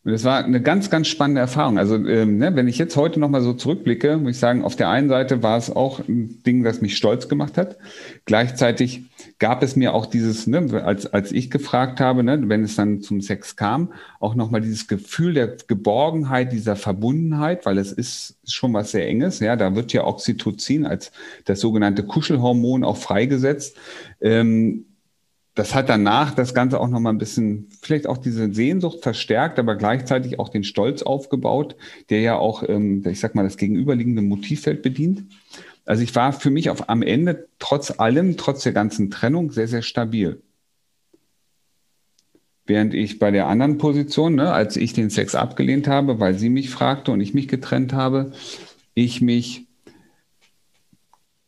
Und 0.08 0.12
das 0.12 0.24
war 0.24 0.42
eine 0.42 0.62
ganz, 0.62 0.88
ganz 0.88 1.06
spannende 1.08 1.42
Erfahrung. 1.42 1.76
Also, 1.76 1.96
ähm, 1.96 2.38
ne, 2.38 2.56
wenn 2.56 2.66
ich 2.66 2.78
jetzt 2.78 2.96
heute 2.96 3.20
nochmal 3.20 3.42
so 3.42 3.52
zurückblicke, 3.52 4.16
muss 4.16 4.30
ich 4.30 4.38
sagen, 4.38 4.64
auf 4.64 4.74
der 4.74 4.88
einen 4.88 5.10
Seite 5.10 5.42
war 5.42 5.58
es 5.58 5.68
auch 5.68 6.00
ein 6.08 6.42
Ding, 6.46 6.64
das 6.64 6.80
mich 6.80 6.96
stolz 6.96 7.28
gemacht 7.28 7.58
hat. 7.58 7.76
Gleichzeitig 8.24 9.02
gab 9.38 9.62
es 9.62 9.76
mir 9.76 9.92
auch 9.92 10.06
dieses, 10.06 10.46
ne, 10.46 10.82
als, 10.82 11.12
als 11.12 11.30
ich 11.30 11.50
gefragt 11.50 12.00
habe, 12.00 12.22
ne, 12.22 12.40
wenn 12.48 12.62
es 12.62 12.76
dann 12.76 13.02
zum 13.02 13.20
Sex 13.20 13.56
kam, 13.56 13.92
auch 14.18 14.34
nochmal 14.34 14.62
dieses 14.62 14.88
Gefühl 14.88 15.34
der 15.34 15.56
Geborgenheit, 15.66 16.52
dieser 16.52 16.76
Verbundenheit, 16.76 17.66
weil 17.66 17.76
es 17.76 17.92
ist 17.92 18.38
schon 18.46 18.72
was 18.72 18.92
sehr 18.92 19.06
Enges. 19.06 19.40
Ja, 19.40 19.56
da 19.56 19.74
wird 19.74 19.92
ja 19.92 20.06
Oxytocin 20.06 20.86
als 20.86 21.12
das 21.44 21.60
sogenannte 21.60 22.04
Kuschelhormon 22.04 22.82
auch 22.82 22.96
freigesetzt. 22.96 23.76
Ähm, 24.22 24.86
das 25.58 25.74
hat 25.74 25.88
danach 25.88 26.36
das 26.36 26.54
Ganze 26.54 26.78
auch 26.78 26.86
nochmal 26.86 27.12
ein 27.12 27.18
bisschen, 27.18 27.66
vielleicht 27.82 28.06
auch 28.06 28.18
diese 28.18 28.54
Sehnsucht 28.54 29.02
verstärkt, 29.02 29.58
aber 29.58 29.74
gleichzeitig 29.74 30.38
auch 30.38 30.50
den 30.50 30.62
Stolz 30.62 31.02
aufgebaut, 31.02 31.74
der 32.10 32.20
ja 32.20 32.36
auch, 32.36 32.62
ähm, 32.68 33.02
ich 33.04 33.18
sag 33.18 33.34
mal, 33.34 33.42
das 33.42 33.56
gegenüberliegende 33.56 34.22
Motivfeld 34.22 34.82
bedient. 34.82 35.24
Also 35.84 36.04
ich 36.04 36.14
war 36.14 36.32
für 36.32 36.50
mich 36.50 36.70
auf, 36.70 36.88
am 36.88 37.02
Ende 37.02 37.48
trotz 37.58 37.98
allem, 37.98 38.36
trotz 38.36 38.62
der 38.62 38.72
ganzen 38.72 39.10
Trennung, 39.10 39.50
sehr, 39.50 39.66
sehr 39.66 39.82
stabil. 39.82 40.40
Während 42.64 42.94
ich 42.94 43.18
bei 43.18 43.32
der 43.32 43.48
anderen 43.48 43.78
Position, 43.78 44.36
ne, 44.36 44.52
als 44.52 44.76
ich 44.76 44.92
den 44.92 45.10
Sex 45.10 45.34
abgelehnt 45.34 45.88
habe, 45.88 46.20
weil 46.20 46.34
sie 46.34 46.50
mich 46.50 46.70
fragte 46.70 47.10
und 47.10 47.20
ich 47.20 47.34
mich 47.34 47.48
getrennt 47.48 47.92
habe, 47.92 48.30
ich 48.94 49.20
mich 49.20 49.66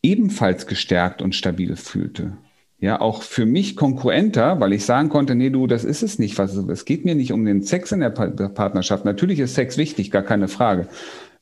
ebenfalls 0.03 0.67
gestärkt 0.67 1.23
und 1.23 1.37
stabil 1.37 1.77
fühlte 1.77 2.39
ja 2.81 3.01
auch 3.01 3.23
für 3.23 3.47
mich 3.47 3.77
konkurrenter, 3.77 4.59
weil 4.61 4.73
ich 4.73 4.85
sagen 4.85 5.11
konnte, 5.11 5.35
nee, 5.35 5.51
du, 5.51 5.67
das 5.67 5.85
ist 5.85 6.03
es 6.03 6.19
nicht. 6.19 6.39
Was, 6.39 6.55
es 6.57 6.85
geht 6.85 7.05
mir 7.05 7.15
nicht 7.15 7.33
um 7.33 7.45
den 7.45 7.63
Sex 7.63 7.93
in 7.93 8.01
der 8.01 8.11
Partnerschaft. 8.11 9.05
Natürlich 9.05 9.39
ist 9.39 9.55
Sex 9.55 9.77
wichtig, 9.77 10.11
gar 10.11 10.23
keine 10.23 10.49
Frage. 10.49 10.89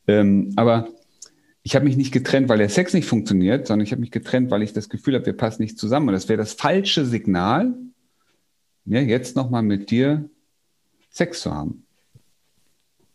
Ähm, 0.09 0.53
aber 0.57 0.89
ich 1.63 1.77
habe 1.77 1.85
mich 1.85 1.97
nicht 1.97 2.13
getrennt, 2.13 2.49
weil 2.49 2.59
der 2.59 2.69
Sex 2.69 2.93
nicht 2.93 3.07
funktioniert, 3.07 3.67
sondern 3.67 3.85
ich 3.85 3.93
habe 3.93 4.01
mich 4.01 4.11
getrennt, 4.11 4.51
weil 4.51 4.63
ich 4.63 4.73
das 4.73 4.89
Gefühl 4.89 5.15
habe, 5.15 5.27
wir 5.27 5.37
passen 5.37 5.63
nicht 5.63 5.79
zusammen. 5.79 6.09
Und 6.09 6.15
das 6.15 6.29
wäre 6.29 6.39
das 6.39 6.55
falsche 6.55 7.05
Signal, 7.05 7.75
ja, 8.85 9.01
jetzt 9.01 9.37
nochmal 9.37 9.63
mit 9.63 9.91
dir 9.91 10.29
Sex 11.11 11.43
zu 11.43 11.55
haben. 11.55 11.85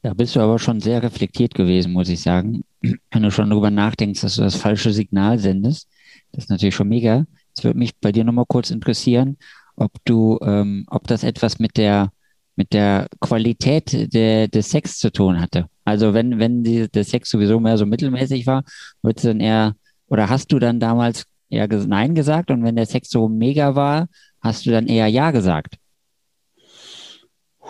Da 0.02 0.14
bist 0.14 0.36
du 0.36 0.42
aber 0.42 0.60
schon 0.60 0.82
sehr 0.82 1.02
reflektiert 1.02 1.56
gewesen, 1.56 1.94
muss 1.94 2.10
ich 2.10 2.22
sagen. 2.22 2.64
Wenn 2.82 3.24
du 3.24 3.32
schon 3.32 3.50
darüber 3.50 3.72
nachdenkst, 3.72 4.22
dass 4.22 4.36
du 4.36 4.42
das 4.42 4.56
falsche 4.56 4.92
Signal 4.92 5.40
sendest, 5.40 5.88
das 6.32 6.46
ist 6.46 6.50
natürlich 6.50 6.76
schon 6.76 6.90
mega. 6.90 7.26
Es 7.56 7.64
würde 7.64 7.80
mich 7.80 7.96
bei 8.00 8.12
dir 8.12 8.24
nochmal 8.24 8.46
kurz 8.48 8.70
interessieren, 8.72 9.38
ob 9.76 9.92
du, 10.06 10.40
ähm, 10.44 10.86
ob 10.88 11.08
das 11.08 11.24
etwas 11.24 11.60
mit 11.60 11.78
der 11.78 12.12
mit 12.56 12.74
der 12.74 13.08
Qualität 13.20 14.14
der, 14.14 14.48
des 14.48 14.70
Sex 14.70 15.00
zu 15.00 15.12
tun 15.12 15.40
hatte. 15.40 15.68
Also 15.86 16.14
wenn, 16.14 16.40
wenn 16.40 16.64
die, 16.64 16.90
der 16.90 17.04
Sex 17.04 17.30
sowieso 17.30 17.60
mehr 17.60 17.78
so 17.78 17.86
mittelmäßig 17.86 18.48
war, 18.48 18.64
würdest 19.02 19.26
dann 19.26 19.40
eher, 19.40 19.76
oder 20.08 20.30
hast 20.30 20.52
du 20.52 20.60
dann 20.60 20.80
damals 20.80 21.26
eher 21.50 21.68
Nein 21.68 22.16
gesagt 22.16 22.52
und 22.52 22.64
wenn 22.64 22.76
der 22.76 22.86
Sex 22.86 23.10
so 23.10 23.28
mega 23.28 23.76
war, 23.76 24.08
hast 24.42 24.66
du 24.66 24.72
dann 24.72 24.88
eher 24.88 25.08
Ja 25.08 25.32
gesagt? 25.32 25.76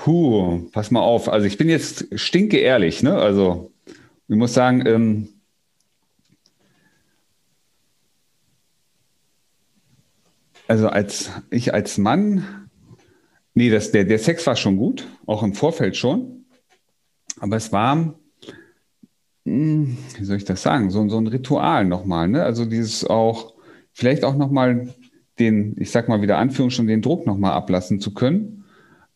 Huh, 0.06 0.70
pass 0.72 0.92
mal 0.92 1.02
auf. 1.02 1.30
Also 1.30 1.48
ich 1.48 1.58
bin 1.58 1.70
jetzt 1.70 2.08
stinke 2.20 2.58
ehrlich, 2.58 3.04
ne? 3.04 3.16
Also 3.16 3.72
ich 4.28 4.36
muss 4.36 4.54
sagen, 4.54 4.86
ähm, 4.86 5.30
Also 10.74 10.89
als 10.89 11.30
ich 11.51 11.72
als 11.72 12.00
Mann, 12.00 12.68
nee, 13.53 13.70
das, 13.70 13.92
der, 13.92 14.06
der 14.06 14.18
Sex 14.18 14.48
war 14.48 14.56
schon 14.56 14.75
gut, 14.77 15.08
auch 15.27 15.44
im 15.44 15.53
Vorfeld 15.53 15.96
schon. 15.96 16.46
Aber 17.39 17.58
es 17.58 17.72
war, 17.72 18.15
hm, 19.46 19.98
wie 20.18 20.25
soll 20.25 20.38
ich 20.38 20.46
das 20.46 20.63
sagen, 20.63 20.89
so, 20.89 21.08
so 21.10 21.20
ein 21.20 21.27
Ritual 21.27 21.86
nochmal. 21.86 22.27
Ne? 22.27 22.42
Also 22.42 22.65
dieses 22.65 23.06
auch, 23.06 23.53
vielleicht 23.92 24.24
auch 24.24 24.36
nochmal 24.36 24.92
den, 25.38 25.75
ich 25.77 25.92
sag 25.92 26.10
mal 26.10 26.24
wieder 26.24 26.39
Anführung 26.39 26.72
schon 26.72 26.88
den 26.88 27.03
Druck 27.03 27.27
nochmal 27.27 27.51
ablassen 27.51 28.00
zu 28.00 28.12
können. 28.12 28.63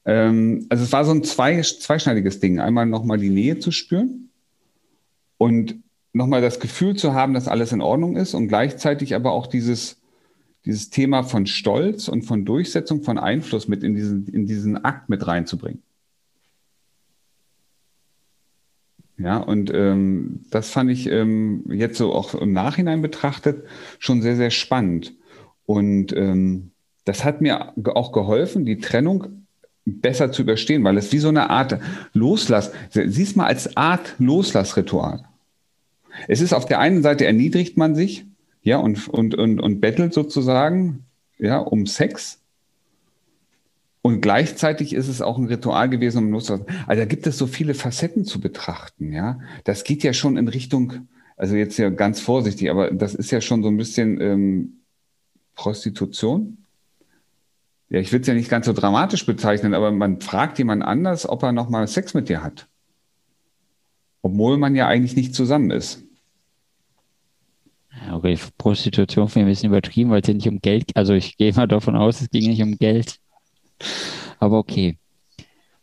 Ähm, 0.06 0.68
also 0.70 0.84
es 0.84 0.92
war 0.92 1.06
so 1.06 1.12
ein 1.12 1.24
zwei, 1.24 1.60
zweischneidiges 1.60 2.40
Ding. 2.40 2.60
Einmal 2.60 2.86
nochmal 2.86 3.18
die 3.18 3.32
Nähe 3.32 3.58
zu 3.58 3.72
spüren 3.72 4.30
und 5.40 5.80
nochmal 6.14 6.44
das 6.44 6.60
Gefühl 6.60 6.96
zu 6.96 7.16
haben, 7.16 7.34
dass 7.34 7.48
alles 7.48 7.72
in 7.72 7.82
Ordnung 7.82 8.16
ist 8.16 8.36
und 8.36 8.48
gleichzeitig 8.48 9.16
aber 9.16 9.32
auch 9.32 9.48
dieses, 9.48 9.98
dieses 10.68 10.90
Thema 10.90 11.24
von 11.24 11.48
Stolz 11.48 12.10
und 12.10 12.24
von 12.24 12.44
Durchsetzung 12.44 13.02
von 13.02 13.18
Einfluss 13.18 13.70
mit 13.70 13.84
in 13.84 13.96
diesen, 13.96 14.28
in 14.28 14.46
diesen 14.46 14.84
Akt 14.84 15.08
mit 15.08 15.26
reinzubringen. 15.26 15.82
Ja, 19.18 19.38
und 19.38 19.72
ähm, 19.74 20.42
das 20.52 20.70
fand 20.70 20.92
ich 20.92 21.08
ähm, 21.08 21.64
jetzt 21.70 21.98
so 21.98 22.14
auch 22.14 22.36
im 22.36 22.52
Nachhinein 22.52 23.02
betrachtet 23.02 23.66
schon 23.98 24.22
sehr, 24.22 24.36
sehr 24.36 24.52
spannend. 24.52 25.14
Und 25.66 26.14
ähm, 26.16 26.72
das 27.06 27.24
hat 27.24 27.42
mir 27.42 27.74
auch 27.96 28.12
geholfen, 28.12 28.66
die 28.66 28.78
Trennung 28.78 29.48
besser 29.86 30.34
zu 30.34 30.42
überstehen, 30.42 30.84
weil 30.84 30.98
es 30.98 31.14
wie 31.14 31.20
so 31.20 31.30
eine 31.30 31.50
Art 31.50 31.80
Loslass, 32.14 32.74
siehst 32.92 33.38
mal 33.38 33.48
als 33.48 33.78
Art 33.78 34.16
Loslassritual. 34.20 35.24
Es 36.28 36.42
ist 36.42 36.54
auf 36.54 36.66
der 36.66 36.80
einen 36.80 37.02
Seite 37.02 37.26
erniedrigt 37.26 37.78
man 37.78 37.96
sich, 37.96 38.26
ja, 38.68 38.80
und, 38.80 39.08
und, 39.08 39.34
und, 39.34 39.62
und 39.62 39.80
bettelt 39.80 40.14
sozusagen, 40.14 41.06
ja, 41.38 41.58
um 41.58 41.86
Sex. 41.86 42.42
Und 44.02 44.20
gleichzeitig 44.20 44.92
ist 44.92 45.08
es 45.08 45.22
auch 45.22 45.38
ein 45.38 45.46
Ritual 45.46 45.88
gewesen, 45.88 46.18
um 46.18 46.32
loszulassen. 46.32 46.68
Also 46.86 47.02
da 47.02 47.06
gibt 47.06 47.26
es 47.28 47.38
so 47.38 47.48
viele 47.48 47.76
Facetten 47.76 48.26
zu 48.26 48.42
betrachten, 48.42 49.14
ja. 49.14 49.40
Das 49.64 49.86
geht 49.86 50.04
ja 50.04 50.12
schon 50.12 50.36
in 50.36 50.50
Richtung, 50.50 51.08
also 51.38 51.56
jetzt 51.56 51.78
ja 51.78 51.90
ganz 51.90 52.20
vorsichtig, 52.20 52.70
aber 52.70 52.92
das 52.92 53.16
ist 53.16 53.32
ja 53.32 53.40
schon 53.40 53.64
so 53.64 53.70
ein 53.70 53.78
bisschen 53.78 54.20
ähm, 54.20 54.74
Prostitution. 55.56 56.58
Ja, 57.88 58.02
ich 58.02 58.12
will 58.12 58.20
es 58.20 58.28
ja 58.28 58.34
nicht 58.34 58.50
ganz 58.50 58.66
so 58.66 58.74
dramatisch 58.74 59.26
bezeichnen, 59.26 59.76
aber 59.76 59.92
man 59.92 60.20
fragt 60.20 60.58
jemand 60.58 60.84
anders, 60.84 61.28
ob 61.28 61.42
er 61.44 61.54
nochmal 61.54 61.88
Sex 61.88 62.14
mit 62.14 62.28
dir 62.28 62.44
hat. 62.44 62.68
Obwohl 64.24 64.58
man 64.58 64.76
ja 64.76 64.88
eigentlich 64.88 65.16
nicht 65.16 65.34
zusammen 65.34 65.72
ist. 65.72 66.04
Okay, 68.12 68.38
Prostitution 68.58 69.27
finde 69.27 69.46
ich 69.46 69.48
ein 69.48 69.54
bisschen 69.54 69.70
übertrieben, 69.70 70.10
weil 70.12 70.22
es 70.22 70.27
ja 70.27 70.34
nicht 70.34 70.48
um 70.48 70.60
Geld, 70.60 70.96
also 70.96 71.13
ich 71.13 71.38
gehe 71.38 71.54
mal 71.54 71.68
davon 71.68 71.96
aus, 71.96 72.22
es 72.22 72.30
ging 72.30 72.50
nicht 72.50 72.62
um 72.62 72.77
Geld. 72.77 73.20
Aber 74.39 74.58
okay. 74.58 74.98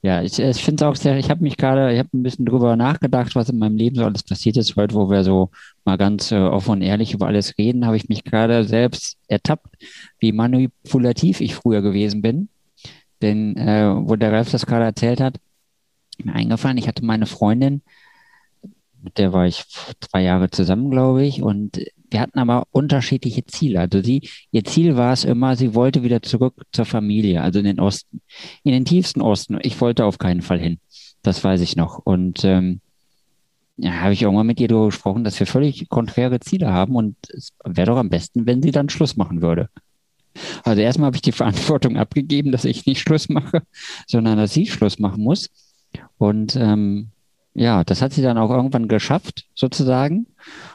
Ja, 0.02 0.22
ich, 0.22 0.38
ich 0.38 0.62
finde 0.62 0.84
es 0.84 0.88
auch 0.88 0.96
sehr, 0.96 1.18
ich 1.18 1.30
habe 1.30 1.42
mich 1.42 1.56
gerade, 1.56 1.90
ich 1.92 1.98
habe 1.98 2.10
ein 2.12 2.22
bisschen 2.22 2.44
drüber 2.44 2.76
nachgedacht, 2.76 3.34
was 3.34 3.48
in 3.48 3.58
meinem 3.58 3.76
Leben 3.76 3.96
so 3.96 4.04
alles 4.04 4.22
passiert 4.22 4.58
ist. 4.58 4.76
Heute, 4.76 4.94
wo 4.94 5.08
wir 5.08 5.24
so 5.24 5.50
mal 5.86 5.96
ganz 5.96 6.30
äh, 6.30 6.36
offen 6.36 6.72
und 6.72 6.82
ehrlich 6.82 7.14
über 7.14 7.26
alles 7.26 7.56
reden, 7.56 7.86
habe 7.86 7.96
ich 7.96 8.10
mich 8.10 8.22
gerade 8.22 8.64
selbst 8.64 9.16
ertappt, 9.28 9.76
wie 10.18 10.32
manipulativ 10.32 11.40
ich 11.40 11.54
früher 11.54 11.80
gewesen 11.80 12.20
bin. 12.20 12.50
Denn, 13.22 13.56
äh, 13.56 13.94
wo 13.96 14.16
der 14.16 14.30
Ralf 14.32 14.50
das 14.50 14.66
gerade 14.66 14.84
erzählt 14.84 15.20
hat, 15.22 15.40
mir 16.22 16.34
eingefallen, 16.34 16.76
ich 16.76 16.86
hatte 16.86 17.04
meine 17.04 17.26
Freundin, 17.26 17.80
mit 19.02 19.16
der 19.16 19.32
war 19.32 19.46
ich 19.46 19.64
zwei 20.00 20.22
Jahre 20.22 20.50
zusammen, 20.50 20.90
glaube 20.90 21.24
ich, 21.24 21.42
und 21.42 21.80
wir 22.14 22.20
hatten 22.20 22.38
aber 22.38 22.68
unterschiedliche 22.70 23.44
Ziele. 23.44 23.80
Also 23.80 24.00
sie, 24.00 24.30
ihr 24.52 24.62
Ziel 24.62 24.96
war 24.96 25.12
es 25.12 25.24
immer, 25.24 25.56
sie 25.56 25.74
wollte 25.74 26.04
wieder 26.04 26.22
zurück 26.22 26.62
zur 26.70 26.84
Familie, 26.84 27.42
also 27.42 27.58
in 27.58 27.64
den 27.64 27.80
Osten, 27.80 28.20
in 28.62 28.70
den 28.70 28.84
tiefsten 28.84 29.20
Osten. 29.20 29.58
Ich 29.62 29.80
wollte 29.80 30.04
auf 30.04 30.18
keinen 30.18 30.40
Fall 30.40 30.60
hin. 30.60 30.78
Das 31.22 31.42
weiß 31.42 31.60
ich 31.60 31.74
noch. 31.74 31.98
Und 31.98 32.44
ähm, 32.44 32.80
ja, 33.78 33.94
habe 33.94 34.12
ich 34.12 34.22
irgendwann 34.22 34.46
mit 34.46 34.60
ihr 34.60 34.68
darüber 34.68 34.86
gesprochen, 34.86 35.24
dass 35.24 35.40
wir 35.40 35.48
völlig 35.48 35.88
konträre 35.88 36.38
Ziele 36.38 36.72
haben 36.72 36.94
und 36.94 37.16
es 37.30 37.52
wäre 37.64 37.88
doch 37.88 37.96
am 37.96 38.10
besten, 38.10 38.46
wenn 38.46 38.62
sie 38.62 38.70
dann 38.70 38.90
Schluss 38.90 39.16
machen 39.16 39.42
würde. 39.42 39.68
Also 40.62 40.82
erstmal 40.82 41.06
habe 41.06 41.16
ich 41.16 41.22
die 41.22 41.32
Verantwortung 41.32 41.96
abgegeben, 41.96 42.52
dass 42.52 42.64
ich 42.64 42.86
nicht 42.86 43.00
Schluss 43.00 43.28
mache, 43.28 43.62
sondern 44.06 44.38
dass 44.38 44.52
sie 44.52 44.66
Schluss 44.66 45.00
machen 45.00 45.24
muss. 45.24 45.50
Und 46.18 46.54
ähm, 46.54 47.08
ja, 47.54 47.84
das 47.84 48.02
hat 48.02 48.12
sie 48.12 48.22
dann 48.22 48.38
auch 48.38 48.50
irgendwann 48.50 48.88
geschafft, 48.88 49.46
sozusagen. 49.54 50.26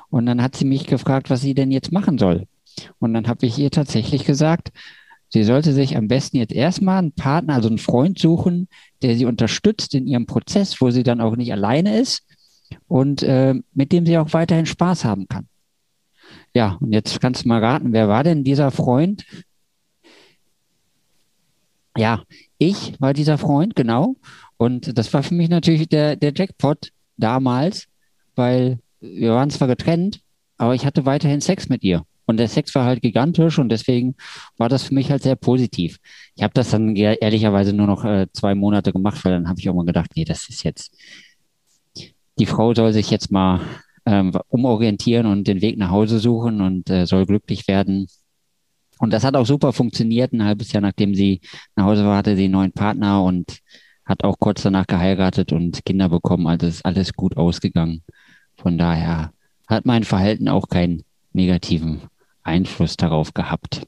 Und 0.09 0.25
dann 0.25 0.41
hat 0.41 0.55
sie 0.55 0.65
mich 0.65 0.87
gefragt, 0.87 1.29
was 1.29 1.41
sie 1.41 1.53
denn 1.53 1.71
jetzt 1.71 1.91
machen 1.91 2.17
soll. 2.17 2.47
Und 2.99 3.13
dann 3.13 3.27
habe 3.27 3.45
ich 3.45 3.57
ihr 3.57 3.69
tatsächlich 3.69 4.25
gesagt, 4.25 4.71
sie 5.29 5.43
sollte 5.43 5.73
sich 5.73 5.97
am 5.97 6.07
besten 6.07 6.37
jetzt 6.37 6.53
erstmal 6.53 6.99
einen 6.99 7.11
Partner, 7.11 7.55
also 7.55 7.67
einen 7.67 7.77
Freund 7.77 8.17
suchen, 8.17 8.69
der 9.01 9.15
sie 9.15 9.25
unterstützt 9.25 9.93
in 9.93 10.07
ihrem 10.07 10.25
Prozess, 10.25 10.79
wo 10.79 10.89
sie 10.89 11.03
dann 11.03 11.21
auch 11.21 11.35
nicht 11.35 11.51
alleine 11.51 11.99
ist 11.99 12.23
und 12.87 13.23
äh, 13.23 13.55
mit 13.73 13.91
dem 13.91 14.05
sie 14.05 14.17
auch 14.17 14.33
weiterhin 14.33 14.65
Spaß 14.65 15.03
haben 15.03 15.27
kann. 15.27 15.47
Ja, 16.55 16.77
und 16.79 16.93
jetzt 16.93 17.19
kannst 17.19 17.43
du 17.43 17.49
mal 17.49 17.63
raten, 17.63 17.93
wer 17.93 18.07
war 18.07 18.23
denn 18.23 18.43
dieser 18.43 18.71
Freund? 18.71 19.25
Ja, 21.97 22.23
ich 22.57 22.99
war 22.99 23.13
dieser 23.13 23.37
Freund, 23.37 23.75
genau. 23.75 24.15
Und 24.59 24.97
das 24.97 25.13
war 25.13 25.23
für 25.23 25.33
mich 25.33 25.47
natürlich 25.49 25.87
der, 25.87 26.17
der 26.17 26.33
Jackpot 26.35 26.91
damals, 27.15 27.87
weil 28.35 28.79
wir 28.99 29.31
waren 29.31 29.49
zwar 29.49 29.69
getrennt, 29.69 30.19
aber 30.57 30.75
ich 30.75 30.85
hatte 30.85 31.05
weiterhin 31.05 31.39
Sex 31.39 31.69
mit 31.69 31.81
ihr. 31.81 32.03
Und 32.25 32.37
der 32.37 32.49
Sex 32.49 32.75
war 32.75 32.83
halt 32.83 33.01
gigantisch 33.01 33.57
und 33.57 33.69
deswegen 33.69 34.15
war 34.57 34.67
das 34.67 34.83
für 34.83 34.93
mich 34.93 35.11
halt 35.11 35.23
sehr 35.23 35.37
positiv. 35.37 35.97
Ich 36.35 36.43
habe 36.43 36.53
das 36.53 36.71
dann 36.71 36.93
ehrlicherweise 36.97 37.71
nur 37.71 37.87
noch 37.87 38.03
äh, 38.03 38.27
zwei 38.33 38.53
Monate 38.53 38.91
gemacht, 38.91 39.23
weil 39.23 39.31
dann 39.31 39.47
habe 39.47 39.61
ich 39.61 39.69
auch 39.69 39.73
mal 39.73 39.85
gedacht, 39.85 40.11
nee, 40.15 40.25
das 40.25 40.49
ist 40.49 40.63
jetzt, 40.63 40.93
die 42.37 42.45
Frau 42.45 42.73
soll 42.73 42.91
sich 42.91 43.09
jetzt 43.09 43.31
mal 43.31 43.61
ähm, 44.05 44.33
umorientieren 44.49 45.25
und 45.25 45.47
den 45.47 45.61
Weg 45.61 45.77
nach 45.77 45.89
Hause 45.89 46.19
suchen 46.19 46.59
und 46.59 46.89
äh, 46.89 47.05
soll 47.05 47.25
glücklich 47.25 47.65
werden. 47.69 48.07
Und 48.99 49.13
das 49.13 49.23
hat 49.23 49.37
auch 49.37 49.45
super 49.45 49.71
funktioniert. 49.71 50.33
Ein 50.33 50.43
halbes 50.43 50.73
Jahr 50.73 50.81
nachdem 50.81 51.15
sie 51.15 51.39
nach 51.77 51.85
Hause 51.85 52.03
war, 52.03 52.17
hatte 52.17 52.35
sie 52.35 52.43
einen 52.43 52.53
neuen 52.53 52.73
Partner 52.73 53.23
und 53.23 53.59
hat 54.09 54.23
auch 54.23 54.39
kurz 54.39 54.63
danach 54.63 54.87
geheiratet 54.87 55.53
und 55.53 55.85
Kinder 55.85 56.09
bekommen. 56.09 56.47
Also 56.47 56.67
ist 56.67 56.85
alles 56.85 57.13
gut 57.13 57.37
ausgegangen. 57.37 58.01
Von 58.55 58.77
daher 58.77 59.31
hat 59.67 59.85
mein 59.85 60.03
Verhalten 60.03 60.49
auch 60.49 60.67
keinen 60.67 61.03
negativen 61.31 62.01
Einfluss 62.43 62.97
darauf 62.97 63.33
gehabt. 63.33 63.83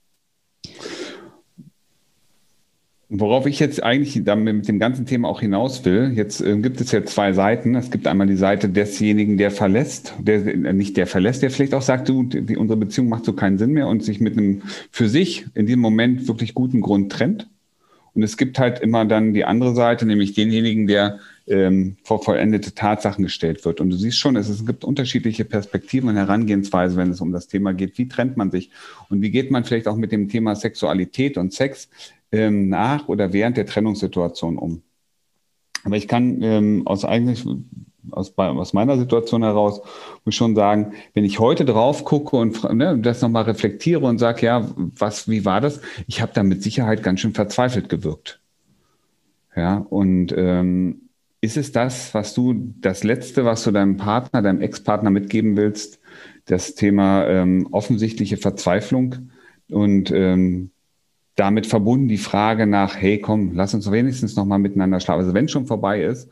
Worauf 3.14 3.46
ich 3.46 3.60
jetzt 3.60 3.84
eigentlich 3.84 4.16
mit 4.16 4.68
dem 4.70 4.80
ganzen 4.80 5.06
Thema 5.06 5.28
auch 5.28 5.42
hinaus 5.42 5.84
will, 5.84 6.14
jetzt 6.16 6.40
äh, 6.40 6.56
gibt 6.60 6.80
es 6.80 6.94
ja 6.94 7.04
zwei 7.04 7.34
Seiten. 7.34 7.76
Es 7.76 7.92
gibt 7.92 8.08
einmal 8.08 8.28
die 8.28 8.38
Seite 8.38 8.70
desjenigen, 8.70 9.38
der 9.38 9.52
verlässt, 9.52 10.14
der 10.18 10.46
äh, 10.46 10.72
nicht 10.72 10.96
der 10.96 11.08
verlässt, 11.08 11.42
der 11.42 11.52
vielleicht 11.52 11.74
auch 11.74 11.82
sagt, 11.82 12.08
du, 12.08 12.24
die, 12.24 12.56
unsere 12.56 12.80
Beziehung 12.80 13.10
macht 13.10 13.26
so 13.26 13.34
keinen 13.34 13.58
Sinn 13.58 13.72
mehr 13.72 13.88
und 13.88 14.02
sich 14.02 14.22
mit 14.22 14.38
einem 14.38 14.62
für 14.92 15.10
sich 15.10 15.46
in 15.56 15.66
diesem 15.66 15.82
Moment 15.82 16.30
wirklich 16.30 16.54
guten 16.54 16.80
Grund 16.80 17.12
trennt. 17.12 17.50
Und 18.14 18.24
es 18.24 18.36
gibt 18.36 18.60
halt 18.60 18.80
immer 18.80 19.06
dann 19.06 19.34
die 19.34 19.46
andere 19.46 19.74
Seite, 19.74 20.06
nämlich 20.06 20.34
denjenigen, 20.34 20.88
der 20.88 21.20
ähm, 21.48 21.98
vor 22.04 22.24
vollendete 22.24 22.74
Tatsachen 22.74 23.24
gestellt 23.24 23.64
wird. 23.64 23.80
Und 23.80 23.90
du 23.90 23.96
siehst 23.96 24.18
schon, 24.18 24.36
es, 24.36 24.50
es 24.50 24.66
gibt 24.66 24.84
unterschiedliche 24.84 25.46
Perspektiven 25.46 26.10
und 26.10 26.18
Herangehensweise, 26.18 26.98
wenn 26.98 27.12
es 27.12 27.22
um 27.22 27.32
das 27.32 27.48
Thema 27.48 27.74
geht. 27.74 27.98
Wie 27.98 28.08
trennt 28.08 28.38
man 28.38 28.52
sich? 28.52 28.70
Und 29.10 29.22
wie 29.22 29.32
geht 29.32 29.50
man 29.50 29.64
vielleicht 29.64 29.88
auch 29.88 29.96
mit 29.96 30.12
dem 30.12 30.28
Thema 30.28 30.56
Sexualität 30.56 31.38
und 31.38 31.54
Sex 31.54 31.90
ähm, 32.32 32.70
nach 32.70 33.08
oder 33.08 33.34
während 33.34 33.58
der 33.58 33.66
Trennungssituation 33.66 34.58
um? 34.58 34.82
Aber 35.84 35.96
ich 35.96 36.08
kann 36.08 36.42
ähm, 36.42 36.86
aus 36.86 37.06
eigentlich 37.06 37.46
aus, 38.12 38.34
aus 38.38 38.74
meiner 38.74 38.98
Situation 38.98 39.44
heraus 39.44 39.82
muss 40.26 40.34
ich 40.34 40.36
schon 40.36 40.56
sagen, 40.56 40.94
wenn 41.14 41.26
ich 41.26 41.40
heute 41.40 41.66
drauf 41.66 42.04
gucke 42.04 42.36
und 42.36 42.64
ne, 42.74 42.98
das 43.00 43.22
nochmal 43.22 43.44
reflektiere 43.44 44.06
und 44.06 44.18
sage, 44.18 44.46
ja, 44.46 44.68
was, 44.76 45.28
wie 45.28 45.46
war 45.46 45.62
das? 45.62 45.82
Ich 46.08 46.22
habe 46.22 46.32
da 46.34 46.44
mit 46.44 46.64
Sicherheit 46.64 47.04
ganz 47.04 47.20
schön 47.20 47.34
verzweifelt 47.34 47.90
gewirkt. 47.90 48.40
Ja, 49.56 49.86
und 49.90 50.34
ähm, 50.38 51.10
ist 51.42 51.58
es 51.58 51.72
das, 51.72 52.14
was 52.14 52.34
du, 52.34 52.74
das 52.80 53.04
Letzte, 53.04 53.46
was 53.46 53.64
du 53.64 53.72
deinem 53.72 53.98
Partner, 53.98 54.42
deinem 54.42 54.62
Ex-Partner 54.62 55.10
mitgeben 55.10 55.58
willst, 55.58 56.00
das 56.46 56.76
Thema 56.76 57.28
ähm, 57.28 57.68
offensichtliche 57.72 58.38
Verzweiflung 58.38 59.32
und 59.70 60.12
ähm, 60.12 60.72
damit 61.36 61.66
verbunden 61.66 62.08
die 62.08 62.18
Frage 62.18 62.68
nach, 62.68 62.96
hey, 62.96 63.20
komm, 63.20 63.54
lass 63.56 63.74
uns 63.74 63.90
wenigstens 63.92 64.36
nochmal 64.36 64.60
miteinander 64.60 65.00
schlafen. 65.00 65.22
Also 65.22 65.34
wenn 65.34 65.46
es 65.46 65.52
schon 65.52 65.66
vorbei 65.66 66.04
ist, 66.04 66.30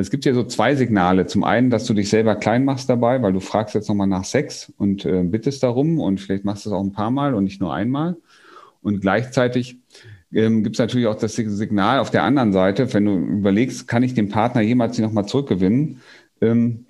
es 0.00 0.10
gibt 0.10 0.24
ja 0.24 0.32
so 0.32 0.44
zwei 0.44 0.76
Signale. 0.76 1.26
Zum 1.26 1.42
einen, 1.42 1.70
dass 1.70 1.84
du 1.84 1.92
dich 1.92 2.08
selber 2.08 2.36
klein 2.36 2.64
machst 2.64 2.88
dabei, 2.88 3.20
weil 3.20 3.32
du 3.32 3.40
fragst 3.40 3.74
jetzt 3.74 3.88
nochmal 3.88 4.06
nach 4.06 4.24
Sex 4.24 4.72
und 4.76 5.04
äh, 5.04 5.24
bittest 5.24 5.64
darum 5.64 5.98
und 5.98 6.20
vielleicht 6.20 6.44
machst 6.44 6.64
du 6.64 6.70
es 6.70 6.74
auch 6.74 6.84
ein 6.84 6.92
paar 6.92 7.10
Mal 7.10 7.34
und 7.34 7.42
nicht 7.42 7.60
nur 7.60 7.74
einmal. 7.74 8.16
Und 8.80 9.00
gleichzeitig 9.00 9.78
ähm, 10.32 10.62
gibt 10.62 10.76
es 10.76 10.78
natürlich 10.78 11.08
auch 11.08 11.16
das 11.16 11.34
Signal 11.34 11.98
auf 11.98 12.10
der 12.10 12.22
anderen 12.22 12.52
Seite, 12.52 12.94
wenn 12.94 13.06
du 13.06 13.16
überlegst, 13.16 13.88
kann 13.88 14.04
ich 14.04 14.14
den 14.14 14.28
Partner 14.28 14.60
jemals 14.60 14.98
nochmal 14.98 15.26
zurückgewinnen, 15.26 16.00
ähm, 16.40 16.84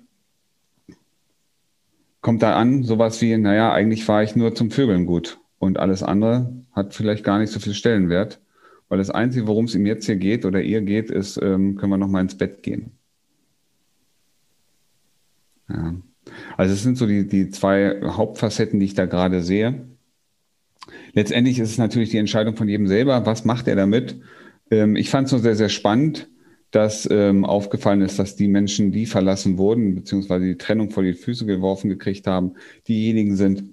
kommt 2.21 2.43
da 2.43 2.55
an 2.57 2.83
sowas 2.83 3.21
wie, 3.21 3.35
naja, 3.37 3.73
eigentlich 3.73 4.07
war 4.07 4.21
ich 4.21 4.35
nur 4.35 4.53
zum 4.53 4.69
Vögeln 4.69 5.07
gut 5.07 5.39
und 5.57 5.79
alles 5.79 6.03
andere 6.03 6.53
hat 6.73 6.93
vielleicht 6.93 7.23
gar 7.23 7.39
nicht 7.39 7.51
so 7.51 7.59
viel 7.59 7.73
Stellenwert, 7.73 8.39
weil 8.87 8.99
das 8.99 9.09
Einzige, 9.09 9.47
worum 9.47 9.65
es 9.65 9.73
ihm 9.73 9.87
jetzt 9.87 10.05
hier 10.05 10.17
geht 10.17 10.45
oder 10.45 10.61
ihr 10.61 10.81
geht, 10.81 11.09
ist, 11.09 11.41
ähm, 11.41 11.75
können 11.75 11.91
wir 11.91 11.97
nochmal 11.97 12.21
ins 12.21 12.37
Bett 12.37 12.61
gehen. 12.61 12.98
Ja. 15.69 15.95
Also 16.57 16.73
es 16.73 16.83
sind 16.83 16.97
so 16.97 17.05
die, 17.05 17.27
die 17.27 17.49
zwei 17.49 18.01
Hauptfacetten, 18.03 18.79
die 18.79 18.87
ich 18.87 18.93
da 18.93 19.05
gerade 19.05 19.41
sehe. 19.41 19.87
Letztendlich 21.13 21.59
ist 21.59 21.71
es 21.71 21.77
natürlich 21.77 22.09
die 22.09 22.17
Entscheidung 22.17 22.55
von 22.55 22.67
jedem 22.67 22.87
selber, 22.87 23.25
was 23.25 23.45
macht 23.45 23.67
er 23.67 23.75
damit. 23.75 24.19
Ähm, 24.71 24.95
ich 24.95 25.09
fand 25.09 25.27
es 25.27 25.31
nur 25.31 25.41
sehr, 25.41 25.55
sehr 25.55 25.69
spannend, 25.69 26.29
dass 26.71 27.07
ähm, 27.09 27.45
aufgefallen 27.45 28.01
ist, 28.01 28.19
dass 28.19 28.35
die 28.35 28.47
Menschen, 28.47 28.91
die 28.91 29.05
verlassen 29.05 29.57
wurden, 29.57 29.95
beziehungsweise 29.95 30.45
die 30.45 30.57
Trennung 30.57 30.91
vor 30.91 31.03
die 31.03 31.13
Füße 31.13 31.45
geworfen 31.45 31.89
gekriegt 31.89 32.27
haben, 32.27 32.53
diejenigen 32.87 33.35
sind, 33.35 33.63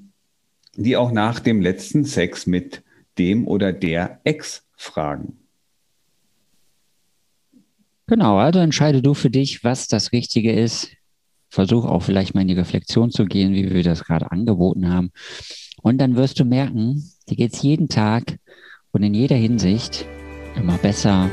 die 0.77 0.97
auch 0.97 1.13
nach 1.13 1.41
dem 1.41 1.61
letzten 1.61 2.05
Sex 2.05 2.47
mit 2.47 2.83
dem 3.19 3.47
oder 3.47 3.73
der 3.73 4.21
Ex 4.25 4.65
fragen. 4.77 5.39
Genau, 8.07 8.39
also 8.39 8.61
entscheide 8.61 9.03
du 9.03 9.15
für 9.15 9.31
dich, 9.31 9.65
was 9.65 9.89
das 9.89 10.13
Richtige 10.13 10.53
ist 10.53 10.97
versuch 11.49 11.85
auch 11.85 12.03
vielleicht 12.03 12.35
mal 12.35 12.43
in 12.43 12.49
die 12.49 12.55
Reflexion 12.55 13.11
zu 13.11 13.25
gehen, 13.25 13.55
wie 13.55 13.73
wir 13.73 13.83
das 13.83 14.05
gerade 14.05 14.31
angeboten 14.31 14.89
haben. 14.89 15.11
Und 15.83 15.99
dann 15.99 16.17
wirst 16.17 16.41
du 16.41 16.45
merken, 16.45 17.11
dir 17.29 17.37
geht 17.37 17.55
es 17.55 17.63
jeden 17.63 17.89
Tag 17.89 18.39
und 18.93 19.03
in 19.03 19.15
jeder 19.15 19.37
Hinsicht 19.37 20.07
immer 20.57 20.79
besser 20.79 21.31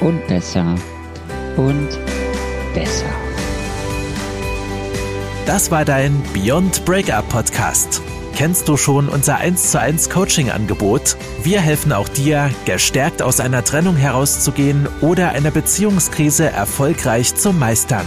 und 0.00 0.26
besser 0.26 0.74
und 1.56 1.88
besser. 2.74 3.10
Das 5.46 5.70
war 5.70 5.84
dein 5.84 6.22
Beyond 6.32 6.84
Breakup 6.84 7.28
Podcast. 7.28 8.00
Kennst 8.34 8.68
du 8.68 8.76
schon 8.76 9.08
unser 9.08 9.36
1 9.36 9.70
zu 9.70 9.78
1 9.78 10.10
Coaching 10.10 10.50
Angebot? 10.50 11.16
Wir 11.42 11.60
helfen 11.60 11.92
auch 11.92 12.08
dir, 12.08 12.50
gestärkt 12.64 13.22
aus 13.22 13.38
einer 13.38 13.62
Trennung 13.62 13.96
herauszugehen 13.96 14.88
oder 15.02 15.30
eine 15.30 15.52
Beziehungskrise 15.52 16.50
erfolgreich 16.50 17.34
zu 17.36 17.52
meistern. 17.52 18.06